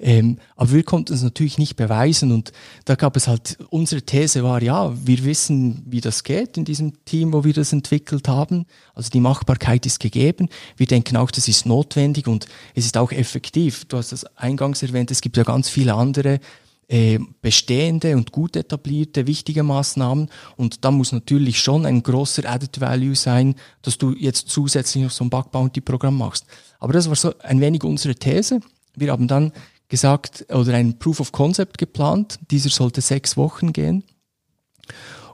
ähm, 0.00 0.38
aber 0.56 0.72
wir 0.72 0.82
konnten 0.82 1.14
es 1.14 1.22
natürlich 1.22 1.56
nicht 1.56 1.76
beweisen 1.76 2.32
und 2.32 2.52
da 2.84 2.94
gab 2.94 3.16
es 3.16 3.28
halt, 3.28 3.56
unsere 3.70 4.02
These 4.02 4.42
war, 4.42 4.60
ja, 4.62 4.92
wir 5.06 5.24
wissen, 5.24 5.82
wie 5.86 6.00
das 6.00 6.24
geht 6.24 6.56
in 6.56 6.64
diesem 6.64 7.04
Team, 7.04 7.32
wo 7.32 7.44
wir 7.44 7.52
das 7.52 7.72
entwickelt 7.72 8.28
haben. 8.28 8.66
Also 8.94 9.10
die 9.10 9.20
Machbarkeit 9.20 9.86
ist 9.86 10.00
gegeben. 10.00 10.48
Wir 10.76 10.86
denken 10.86 11.16
auch, 11.16 11.30
das 11.30 11.48
ist 11.48 11.64
notwendig 11.64 12.26
und 12.26 12.46
es 12.74 12.86
ist 12.86 12.96
auch 12.96 13.12
effektiv. 13.12 13.84
Du 13.86 13.96
hast 13.96 14.12
das 14.12 14.24
eingangs 14.36 14.82
erwähnt, 14.82 15.10
es 15.10 15.20
gibt 15.20 15.36
ja 15.36 15.44
ganz 15.44 15.68
viele 15.68 15.94
andere 15.94 16.40
äh, 16.88 17.18
bestehende 17.40 18.16
und 18.16 18.32
gut 18.32 18.56
etablierte 18.56 19.26
wichtige 19.26 19.62
Maßnahmen 19.62 20.28
und 20.56 20.84
da 20.84 20.90
muss 20.90 21.12
natürlich 21.12 21.60
schon 21.60 21.86
ein 21.86 22.02
großer 22.02 22.48
Added 22.48 22.80
Value 22.80 23.14
sein, 23.14 23.54
dass 23.82 23.98
du 23.98 24.12
jetzt 24.12 24.48
zusätzlich 24.48 25.04
noch 25.04 25.10
so 25.10 25.24
ein 25.24 25.30
Bug 25.30 25.50
Bounty 25.50 25.80
Programm 25.80 26.18
machst. 26.18 26.46
Aber 26.78 26.92
das 26.92 27.08
war 27.08 27.16
so 27.16 27.32
ein 27.38 27.60
wenig 27.60 27.84
unsere 27.84 28.14
These. 28.14 28.60
Wir 28.96 29.12
haben 29.12 29.28
dann 29.28 29.52
gesagt 29.88 30.46
oder 30.52 30.74
ein 30.74 30.98
Proof 30.98 31.20
of 31.20 31.32
Concept 31.32 31.78
geplant. 31.78 32.38
Dieser 32.50 32.70
sollte 32.70 33.00
sechs 33.00 33.36
Wochen 33.36 33.72
gehen. 33.72 34.04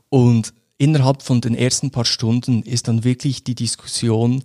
Und 0.09 0.53
innerhalb 0.79 1.23
von 1.23 1.41
den 1.41 1.55
ersten 1.55 1.91
paar 1.91 2.05
Stunden 2.05 2.63
ist 2.63 2.89
dann 2.89 3.05
wirklich 3.05 3.45
die 3.45 3.55
Diskussion, 3.55 4.43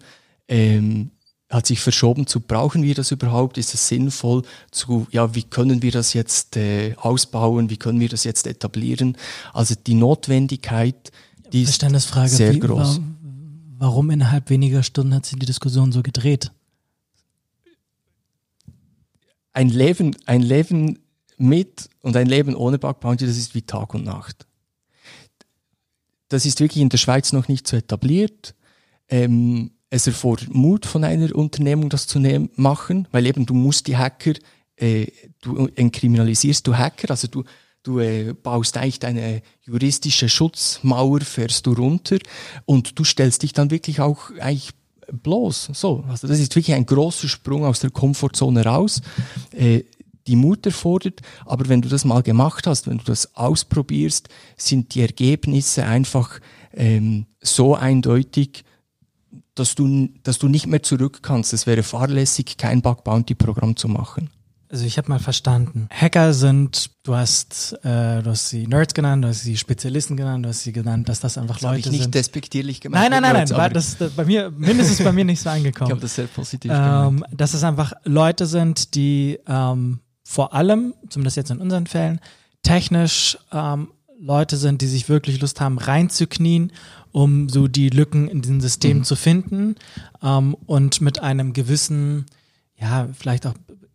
ähm, 0.47 1.11
hat 1.49 1.67
sich 1.67 1.79
verschoben 1.79 2.27
zu, 2.27 2.39
brauchen 2.39 2.83
wir 2.83 2.95
das 2.95 3.11
überhaupt? 3.11 3.57
Ist 3.57 3.73
es 3.73 3.87
sinnvoll 3.87 4.43
zu, 4.71 5.07
ja, 5.11 5.35
wie 5.35 5.43
können 5.43 5.81
wir 5.81 5.91
das 5.91 6.13
jetzt 6.13 6.57
äh, 6.57 6.95
ausbauen? 6.97 7.69
Wie 7.69 7.77
können 7.77 7.99
wir 7.99 8.09
das 8.09 8.23
jetzt 8.23 8.47
etablieren? 8.47 9.17
Also 9.53 9.75
die 9.75 9.93
Notwendigkeit, 9.93 11.11
die 11.53 11.63
ist 11.63 11.79
sehr 11.79 12.53
wie, 12.55 12.59
groß. 12.59 12.99
Warum 13.77 14.09
innerhalb 14.09 14.49
weniger 14.49 14.83
Stunden 14.83 15.13
hat 15.13 15.25
sich 15.25 15.37
die 15.37 15.45
Diskussion 15.45 15.91
so 15.91 16.01
gedreht? 16.01 16.51
ein 19.55 19.69
Leben, 19.69 20.15
ein 20.25 20.41
Leben 20.41 20.99
mit 21.37 21.89
und 22.01 22.15
ein 22.17 22.27
Leben 22.27 22.55
ohne 22.55 22.77
Bug 22.77 22.99
Bounty, 22.99 23.25
das 23.25 23.37
ist 23.37 23.55
wie 23.55 23.61
Tag 23.61 23.93
und 23.93 24.03
Nacht. 24.03 24.45
Das 26.27 26.45
ist 26.45 26.59
wirklich 26.59 26.81
in 26.81 26.89
der 26.89 26.97
Schweiz 26.97 27.31
noch 27.31 27.47
nicht 27.47 27.65
so 27.67 27.77
etabliert. 27.77 28.53
Ähm, 29.07 29.71
es 29.95 30.07
erfordert 30.07 30.53
Mut 30.53 30.85
von 30.85 31.03
einer 31.03 31.33
Unternehmung, 31.35 31.89
das 31.89 32.05
zu 32.05 32.19
nehmen, 32.19 32.49
machen, 32.55 33.07
weil 33.11 33.25
eben 33.25 33.45
du 33.45 33.53
musst 33.53 33.87
die 33.87 33.97
Hacker, 33.97 34.33
äh, 34.75 35.07
du 35.41 35.67
entkriminalisierst 35.75 36.67
du 36.67 36.75
Hacker, 36.75 37.11
also 37.11 37.27
du, 37.27 37.43
du 37.83 37.99
äh, 37.99 38.33
baust 38.33 38.77
eigentlich 38.77 38.99
deine 38.99 39.41
juristische 39.61 40.27
Schutzmauer, 40.27 41.21
fährst 41.21 41.65
du 41.65 41.73
runter 41.73 42.17
und 42.65 42.99
du 42.99 43.03
stellst 43.03 43.43
dich 43.43 43.53
dann 43.53 43.71
wirklich 43.71 44.01
auch 44.01 44.31
eigentlich 44.39 44.71
bloß. 45.11 45.69
So, 45.73 46.03
also 46.09 46.27
das 46.27 46.39
ist 46.39 46.55
wirklich 46.55 46.75
ein 46.75 46.85
großer 46.85 47.29
Sprung 47.29 47.63
aus 47.63 47.79
der 47.79 47.91
Komfortzone 47.91 48.65
raus. 48.65 49.01
Äh, 49.51 49.83
die 50.27 50.35
Mut 50.35 50.65
erfordert. 50.65 51.21
Aber 51.45 51.69
wenn 51.69 51.83
du 51.83 51.87
das 51.87 52.03
mal 52.03 52.23
gemacht 52.23 52.65
hast, 52.65 52.87
wenn 52.87 52.97
du 52.97 53.03
das 53.03 53.35
ausprobierst, 53.35 54.27
sind 54.57 54.95
die 54.95 55.01
Ergebnisse 55.01 55.85
einfach 55.85 56.39
ähm, 56.73 57.27
so 57.41 57.75
eindeutig, 57.75 58.63
dass 59.55 59.75
du, 59.75 60.09
dass 60.23 60.37
du 60.37 60.47
nicht 60.47 60.67
mehr 60.67 60.83
zurück 60.83 61.19
kannst. 61.21 61.53
Es 61.53 61.65
wäre 61.65 61.83
fahrlässig, 61.83 62.57
kein 62.57 62.81
Bug 62.81 63.03
Bounty 63.03 63.35
Programm 63.35 63.75
zu 63.75 63.87
machen. 63.87 64.29
Also 64.69 64.85
ich 64.85 64.97
habe 64.97 65.09
mal 65.09 65.19
verstanden. 65.19 65.87
Hacker 65.91 66.33
sind, 66.33 66.89
du 67.03 67.15
hast, 67.15 67.73
äh, 67.83 68.21
du 68.23 68.31
hast 68.31 68.49
sie 68.49 68.67
Nerds 68.67 68.93
genannt, 68.93 69.23
du 69.23 69.29
hast 69.29 69.43
sie 69.43 69.55
Spezialisten 69.55 70.17
genannt, 70.17 70.43
du 70.43 70.49
hast 70.49 70.63
sie 70.63 70.71
genannt, 70.71 71.07
dass 71.07 71.19
das 71.19 71.37
einfach 71.37 71.59
das 71.59 71.63
Leute 71.63 71.79
ich 71.79 71.91
nicht 71.91 72.03
sind. 72.03 72.15
despektierlich 72.15 72.81
gemacht. 72.81 73.01
Nein, 73.01 73.11
nein, 73.11 73.21
nein, 73.21 73.45
nein, 73.47 73.57
war 73.57 73.69
das, 73.69 73.97
das, 73.97 74.11
bei 74.11 74.25
mir 74.25 74.51
mindestens 74.51 75.03
bei 75.03 75.11
mir 75.11 75.23
nicht 75.23 75.39
so 75.41 75.49
angekommen. 75.51 75.87
ich 75.87 75.91
habe 75.91 76.01
das 76.01 76.15
sehr 76.15 76.27
positiv 76.27 76.71
ähm, 76.73 77.23
Dass 77.31 77.53
es 77.53 77.63
einfach 77.63 77.93
Leute 78.03 78.47
sind, 78.47 78.95
die 78.95 79.39
ähm, 79.47 79.99
vor 80.23 80.53
allem, 80.53 80.95
zumindest 81.09 81.37
jetzt 81.37 81.51
in 81.51 81.59
unseren 81.59 81.85
Fällen, 81.85 82.19
technisch 82.63 83.37
ähm, 83.53 83.89
Leute 84.25 84.57
sind, 84.57 84.81
die 84.81 84.87
sich 84.87 85.07
wirklich 85.07 85.39
Lust 85.39 85.61
haben, 85.61 85.77
reinzuknien, 85.77 86.71
um 87.11 87.47
so 87.47 87.67
die 87.67 87.89
Lücken 87.89 88.27
in 88.27 88.41
diesem 88.41 88.59
System 88.59 88.99
mhm. 88.99 89.03
zu 89.03 89.15
finden 89.15 89.75
ähm, 90.23 90.55
und 90.65 90.99
mit 90.99 91.21
einem 91.21 91.53
gewissen, 91.53 92.25
ja, 92.75 93.07
vielleicht 93.13 93.45
auch 93.45 93.53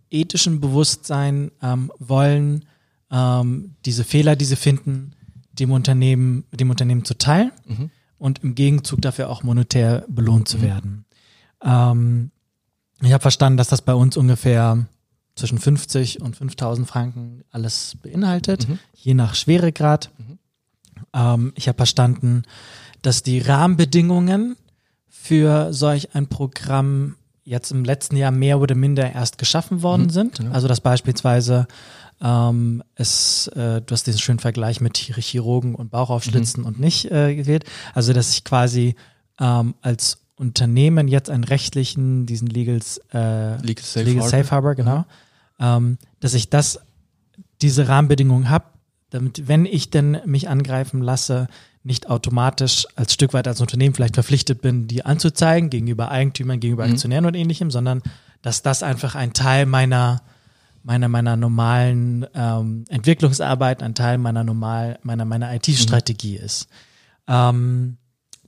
ethischen 0.09 0.61
Bewusstsein 0.61 1.51
ähm, 1.62 1.90
wollen, 1.99 2.64
ähm, 3.11 3.75
diese 3.85 4.05
Fehler, 4.05 4.37
die 4.37 4.45
sie 4.45 4.57
finden, 4.57 5.12
dem 5.53 5.73
Unternehmen, 5.73 6.45
dem 6.53 6.71
Unternehmen 6.71 7.05
zu 7.05 7.19
teilen 7.19 7.51
mhm. 7.66 7.90
und 8.19 8.45
im 8.45 8.55
Gegenzug 8.55 9.03
dafür 9.03 9.31
auch 9.31 9.43
monetär 9.43 10.05
belohnt 10.09 10.47
zu 10.47 10.59
mhm. 10.59 10.62
werden. 10.62 11.05
Ähm, 11.62 12.31
ich 13.03 13.12
habe 13.12 13.23
verstanden, 13.23 13.57
dass 13.57 13.69
das 13.69 13.83
bei 13.83 13.95
uns 13.95 14.16
ungefähr 14.16 14.87
zwischen 15.35 15.59
50 15.59 16.21
und 16.21 16.37
5000 16.37 16.87
Franken 16.87 17.45
alles 17.51 17.97
beinhaltet, 18.03 18.69
mhm. 18.69 18.79
je 18.95 19.14
nach 19.14 19.35
Schweregrad. 19.35 20.11
Mhm. 20.19 20.38
Ähm, 21.14 21.53
ich 21.57 21.69
habe 21.69 21.77
verstanden, 21.77 22.43
dass 23.03 23.23
die 23.23 23.40
Rahmenbedingungen 23.40 24.57
für 25.09 25.73
solch 25.73 26.14
ein 26.14 26.27
Programm 26.27 27.16
jetzt 27.45 27.73
im 27.73 27.85
letzten 27.85 28.16
Jahr 28.16 28.31
mehr 28.31 28.61
oder 28.61 28.75
minder 28.75 29.12
erst 29.12 29.38
geschaffen 29.38 29.83
worden 29.83 30.05
mhm, 30.05 30.11
sind. 30.11 30.38
Genau. 30.38 30.53
Also 30.53 30.69
dass 30.69 30.81
beispielsweise 30.81 31.66
ähm, 32.21 32.83
es, 32.95 33.49
äh, 33.49 33.81
du 33.81 33.93
hast 33.93 34.07
diesen 34.07 34.21
schönen 34.21 34.38
Vergleich 34.38 34.81
mit 34.81 34.97
Chirurgen 34.99 35.75
und 35.75 35.90
Bauchaufschlitzen 35.90 36.62
mhm. 36.62 36.66
und 36.66 36.81
nicht 36.81 37.11
äh, 37.11 37.35
gewählt. 37.35 37.64
Also 37.95 38.12
dass 38.12 38.33
ich 38.33 38.45
quasi 38.45 38.95
ähm, 39.40 39.75
als 39.81 40.19
Unternehmen 40.40 41.07
jetzt 41.07 41.29
einen 41.29 41.44
rechtlichen, 41.44 42.24
diesen 42.24 42.48
Legals, 42.48 42.98
äh, 43.12 43.57
Legal, 43.61 43.85
Safe, 43.85 44.05
Legal 44.05 44.22
Harbor. 44.22 44.31
Safe 44.31 44.50
Harbor, 44.50 44.74
genau, 44.74 44.98
mhm. 44.98 45.05
ähm, 45.61 45.98
dass 46.20 46.33
ich 46.33 46.48
das, 46.48 46.81
diese 47.61 47.88
Rahmenbedingungen 47.88 48.48
habe, 48.48 48.64
damit, 49.11 49.48
wenn 49.48 49.66
ich 49.66 49.90
denn 49.90 50.18
mich 50.24 50.48
angreifen 50.48 51.03
lasse, 51.03 51.46
nicht 51.83 52.09
automatisch 52.09 52.87
als 52.96 53.12
Stück 53.12 53.35
weit 53.35 53.48
als 53.48 53.61
Unternehmen 53.61 53.94
vielleicht 53.94 54.14
verpflichtet 54.14 54.62
bin, 54.62 54.87
die 54.88 55.05
anzuzeigen 55.05 55.68
gegenüber 55.68 56.11
Eigentümern, 56.11 56.59
gegenüber 56.59 56.87
mhm. 56.87 56.92
Aktionären 56.92 57.26
und 57.26 57.35
ähnlichem, 57.35 57.70
sondern 57.70 58.03
dass 58.40 58.62
das 58.62 58.83
einfach 58.83 59.14
ein 59.14 59.35
Teil 59.35 59.66
meiner 59.66 60.22
meiner 60.83 61.09
meiner 61.09 61.37
normalen 61.37 62.26
ähm, 62.35 62.87
Entwicklungsarbeit, 62.88 63.83
ein 63.83 63.94
Teil 63.94 64.16
meiner 64.16 64.42
normal 64.44 64.98
meiner 65.03 65.26
meiner 65.26 65.55
IT-Strategie 65.55 66.38
mhm. 66.38 66.44
ist. 66.44 66.68
Ähm, 67.29 67.98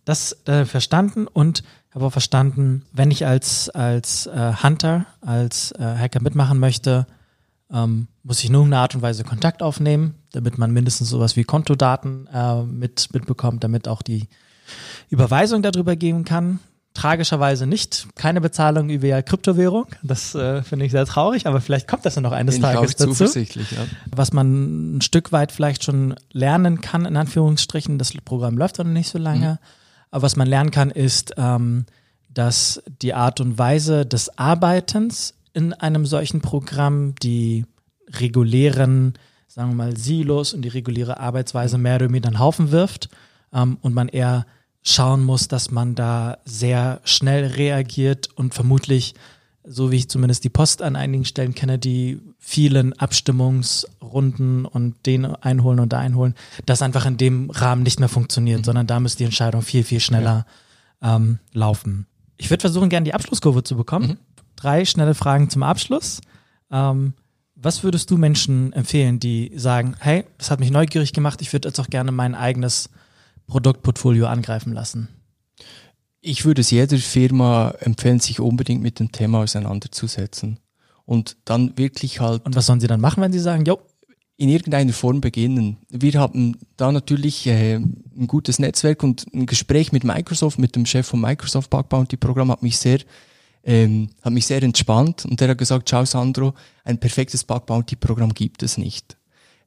das 0.05 0.47
äh, 0.47 0.65
verstanden 0.65 1.27
und 1.27 1.63
habe 1.95 2.07
auch 2.07 2.13
verstanden, 2.13 2.85
wenn 2.93 3.11
ich 3.11 3.27
als 3.27 3.69
als 3.71 4.27
äh, 4.27 4.53
Hunter, 4.63 5.07
als 5.21 5.73
äh, 5.73 5.83
Hacker 5.83 6.23
mitmachen 6.23 6.59
möchte, 6.59 7.07
ähm, 7.73 8.09
muss 8.23 8.43
ich 8.43 8.51
nur 8.51 8.63
in 8.65 8.73
einer 8.73 8.83
Art 8.83 8.95
und 8.95 9.03
Weise 9.03 9.25
Kontakt 9.25 9.63
aufnehmen, 9.63 10.15
damit 10.33 10.59
man 10.59 10.73
mindestens 10.73 11.09
sowas 11.09 11.37
wie 11.37 11.45
Kontodaten 11.45 12.29
äh, 12.33 12.63
mit, 12.63 13.09
mitbekommt, 13.13 13.65
damit 13.65 13.89
auch 13.89 14.03
die 14.03 14.29
Überweisung 15.11 15.63
darüber 15.63 15.97
geben 15.97 16.25
kann. 16.25 16.61
Tragischerweise 16.95 17.67
nicht, 17.67 18.09
keine 18.17 18.43
Bezahlung 18.43 18.91
über 18.91 19.23
Kryptowährung. 19.23 19.87
Das 20.03 20.35
äh, 20.35 20.63
finde 20.63 20.85
ich 20.85 20.93
sehr 20.93 21.07
traurig, 21.07 21.47
aber 21.47 21.63
vielleicht 21.63 21.89
kommt 21.89 22.05
das 22.05 22.17
ja 22.17 22.21
noch 22.21 22.33
eines 22.33 22.57
Bin 22.57 22.63
Tages 22.63 22.91
ich 22.91 22.97
dazu. 22.97 23.13
Zuversichtlich, 23.13 23.73
ja. 23.73 23.87
Was 24.15 24.35
man 24.35 24.97
ein 24.97 25.01
Stück 25.01 25.33
weit 25.33 25.53
vielleicht 25.53 25.85
schon 25.85 26.15
lernen 26.33 26.83
kann, 26.83 27.07
in 27.07 27.17
Anführungsstrichen, 27.17 27.99
das 27.99 28.13
Programm 28.27 28.59
läuft 28.59 28.77
noch 28.79 28.85
nicht 28.85 29.09
so 29.09 29.19
lange, 29.19 29.53
mhm. 29.53 29.59
Aber 30.13 30.23
was 30.23 30.37
man 30.37 30.47
lernen 30.47 30.71
kann, 30.71 30.91
ist, 30.91 31.35
ähm, 31.37 31.87
dass 32.29 32.83
die 33.03 33.15
Art 33.15 33.41
und 33.41 33.59
Weise 33.59 34.07
des 34.07 34.39
Arbeitens 34.39 35.35
in 35.53 35.73
einem 35.73 36.07
solchen 36.07 36.41
Programm 36.41 37.15
die 37.17 37.67
regulären, 38.09 39.15
sagen 39.49 39.71
wir 39.71 39.77
mal, 39.77 39.97
Silos 39.97 40.55
und 40.55 40.63
die 40.63 40.69
reguläre 40.69 41.19
Arbeitsweise 41.19 41.79
mehr 41.79 41.97
oder 41.97 42.09
weniger 42.09 42.29
in 42.29 42.35
den 42.35 42.39
Haufen 42.39 42.71
wirft 42.71 43.09
ähm, 43.53 43.79
und 43.81 43.95
man 43.95 44.09
eher 44.09 44.47
schauen 44.83 45.25
muss, 45.25 45.49
dass 45.49 45.71
man 45.71 45.95
da 45.95 46.39
sehr 46.45 47.01
schnell 47.05 47.47
reagiert 47.47 48.29
und 48.35 48.55
vermutlich, 48.55 49.15
so 49.65 49.91
wie 49.91 49.97
ich 49.97 50.09
zumindest 50.09 50.45
die 50.45 50.49
Post 50.49 50.83
an 50.83 50.97
einigen 50.97 51.25
Stellen 51.25 51.55
kenne, 51.55 51.79
die 51.79 52.21
vielen 52.39 52.93
Abstimmungsrunden 52.99 54.65
und 54.65 55.07
den 55.07 55.25
einholen 55.25 55.81
und 55.81 55.93
da 55.93 55.99
einholen, 55.99 56.35
das 56.67 56.83
einfach 56.83 57.07
in 57.07 57.17
dem 57.17 57.51
Rahmen 57.51 57.83
nicht 57.83 58.01
mehr 58.01 58.09
funktioniert, 58.09 58.61
mhm. 58.61 58.65
sondern 58.65 58.87
da 58.87 59.01
müsste 59.01 59.19
die 59.19 59.25
Entscheidung 59.25 59.63
viel, 59.63 59.85
viel 59.85 60.01
schneller 60.01 60.47
ja. 61.01 61.17
ähm, 61.17 61.39
laufen. 61.53 62.07
Ich 62.39 62.51
würde 62.51 62.63
versuchen, 62.63 62.89
gerne 62.89 63.05
die 63.05 63.15
Abschlusskurve 63.15 63.63
zu 63.63 63.77
bekommen. 63.77 64.09
Mhm 64.09 64.17
drei 64.63 64.85
schnelle 64.85 65.15
Fragen 65.15 65.51
zum 65.51 65.63
Abschluss. 65.63 66.21
Ähm, 66.71 67.15
was 67.55 67.85
würdest 67.85 68.11
du 68.11 68.17
Menschen 68.17 68.73
empfehlen, 68.73 69.21
die 69.21 69.53
sagen, 69.57 69.95
hey, 70.01 70.25
das 70.39 70.51
hat 70.51 70.61
mich 70.61 70.71
neugierig 70.71 71.13
gemacht, 71.13 71.43
ich 71.43 71.53
würde 71.53 71.69
jetzt 71.69 71.79
auch 71.79 71.89
gerne 71.89 72.13
mein 72.13 72.35
eigenes 72.35 72.91
Produktportfolio 73.47 74.27
angreifen 74.27 74.73
lassen? 74.73 75.09
Ich 76.25 76.45
würde 76.45 76.61
es 76.61 76.71
jeder 76.71 76.99
Firma 76.99 77.75
empfehlen, 77.81 78.21
sich 78.21 78.39
unbedingt 78.39 78.81
mit 78.81 79.01
dem 79.01 79.11
Thema 79.11 79.41
auseinanderzusetzen. 79.41 80.61
Und 81.05 81.37
dann 81.45 81.77
wirklich 81.77 82.21
halt. 82.21 82.47
Und 82.47 82.55
was 82.55 82.67
sollen 82.67 82.79
sie 82.81 82.87
dann 82.87 83.01
machen, 83.01 83.23
wenn 83.23 83.33
sie 83.33 83.41
sagen, 83.41 83.65
jo? 83.65 83.81
In 84.37 84.49
irgendeiner 84.49 84.93
Form 84.93 85.21
beginnen. 85.21 85.79
Wir 85.89 86.15
haben 86.15 86.57
da 86.77 86.91
natürlich 86.91 87.47
äh, 87.47 87.75
ein 87.75 88.27
gutes 88.29 88.59
Netzwerk 88.59 89.03
und 89.03 89.27
ein 89.35 89.47
Gespräch 89.47 89.93
mit 89.93 90.05
Microsoft, 90.05 90.59
mit 90.59 90.75
dem 90.75 90.87
Chef 90.87 91.07
vom 91.07 91.21
Microsoft 91.21 91.71
Bug 91.71 91.89
Bounty 91.89 92.17
Programm 92.17 92.51
hat 92.51 92.63
mich 92.63 92.79
sehr 92.79 93.01
ähm, 93.65 94.11
hat 94.23 94.33
mich 94.33 94.47
sehr 94.47 94.63
entspannt 94.63 95.25
und 95.25 95.41
der 95.41 95.51
hat 95.51 95.59
gesagt, 95.59 95.89
ciao 95.89 96.05
Sandro, 96.05 96.55
ein 96.85 96.99
perfektes 96.99 97.45
Bug 97.45 97.67
Bounty 97.67 97.95
Programm 97.95 98.35
gibt 98.35 98.63
es 98.63 98.79
nicht. 98.79 99.17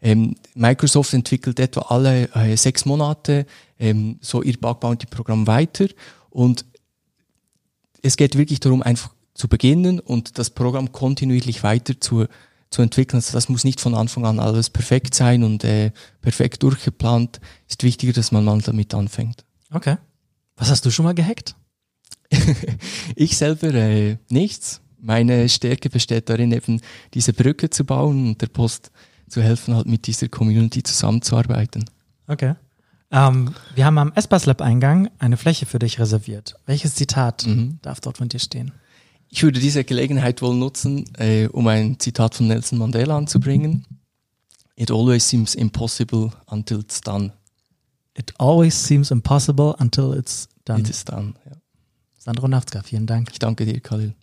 Ähm, 0.02 0.36
Microsoft 0.56 1.13
entwickelt 1.13 1.60
etwa 1.60 1.82
alle 1.82 2.30
äh, 2.34 2.58
sechs 2.58 2.86
Monate 2.86 3.46
ähm, 3.80 4.18
so 4.22 4.41
ihr 4.41 4.58
Bug 4.60 4.80
Bounty 4.80 5.06
Programm 5.06 5.48
weiter 5.48 5.88
und 6.36 6.65
es 8.02 8.17
geht 8.17 8.38
wirklich 8.38 8.60
darum, 8.60 8.84
einfach 8.84 9.13
zu 9.34 9.48
beginnen 9.48 10.02
und 10.02 10.38
das 10.38 10.50
Programm 10.50 10.91
kontinuierlich 10.91 11.63
weiter 11.63 12.00
zu, 12.00 12.26
zu 12.69 12.82
entwickeln. 12.82 13.19
Also 13.19 13.32
das 13.32 13.48
muss 13.48 13.63
nicht 13.63 13.80
von 13.80 13.95
Anfang 13.95 14.26
an 14.26 14.39
alles 14.39 14.69
perfekt 14.69 15.15
sein 15.15 15.43
und 15.43 15.63
äh, 15.63 15.91
perfekt 16.21 16.62
durchgeplant. 16.62 17.39
Ist 17.69 17.84
wichtiger, 17.84 18.12
dass 18.12 18.34
man 18.34 18.43
mal 18.43 18.60
damit 18.60 18.93
anfängt. 18.93 19.45
Okay. 19.71 19.95
Was 20.58 20.69
hast 20.69 20.86
du 20.86 20.91
schon 20.91 21.06
mal 21.06 21.15
gehackt? 21.15 21.56
ich 23.15 23.38
selber 23.38 23.74
äh, 23.74 24.17
nichts. 24.30 24.82
Meine 25.00 25.48
Stärke 25.48 25.89
besteht 25.89 26.30
darin, 26.30 26.52
eben 26.52 26.82
diese 27.13 27.32
Brücke 27.32 27.69
zu 27.69 27.86
bauen 27.86 28.28
und 28.28 28.41
der 28.41 28.48
Post 28.48 28.91
zu 29.30 29.41
helfen, 29.41 29.74
halt 29.74 29.88
mit 29.88 30.06
dieser 30.06 30.28
Community 30.28 30.84
zusammenzuarbeiten. 30.84 31.86
Okay. 32.28 32.56
Ähm, 33.15 33.56
wir 33.73 33.86
haben 33.86 33.97
am 33.97 34.12
Espas 34.13 34.45
Lab 34.45 34.62
Eingang 34.62 35.10
eine 35.19 35.38
Fläche 35.38 35.65
für 35.65 35.80
dich 35.80 35.99
reserviert. 35.99 36.56
Welches 36.65 36.95
Zitat 36.95 37.47
mhm. 37.47 37.80
darf 37.82 38.01
dort 38.01 38.17
von 38.17 38.28
dir 38.28 38.39
stehen? 38.39 38.73
Ich 39.30 39.41
würde 39.41 39.60
diese 39.60 39.86
Gelegenheit 39.86 40.41
wohl 40.41 40.54
nutzen, 40.54 41.06
äh, 41.17 41.47
um 41.47 41.65
ein 41.67 41.97
Zitat 41.97 42.36
von 42.36 42.47
Nelson 42.47 42.78
Mandela 42.78 43.15
anzubringen. 43.17 43.86
It 44.75 44.91
always 44.91 45.28
seems 45.28 45.56
impossible 45.56 46.32
until 46.51 46.80
it's 46.80 46.99
done. 46.99 47.32
It 48.17 48.34
always 48.38 48.75
seems 48.75 49.12
impossible 49.12 49.75
until 49.80 50.13
it's 50.13 50.49
done. 50.65 50.82
It 50.82 50.89
is 50.89 51.06
done, 51.06 51.36
ja. 51.45 51.54
Sandro 52.17 52.47
Nafzka, 52.47 52.82
vielen 52.82 53.06
Dank. 53.06 53.30
Ich 53.32 53.39
danke 53.39 53.65
dir, 53.65 53.80
Khalil. 53.80 54.13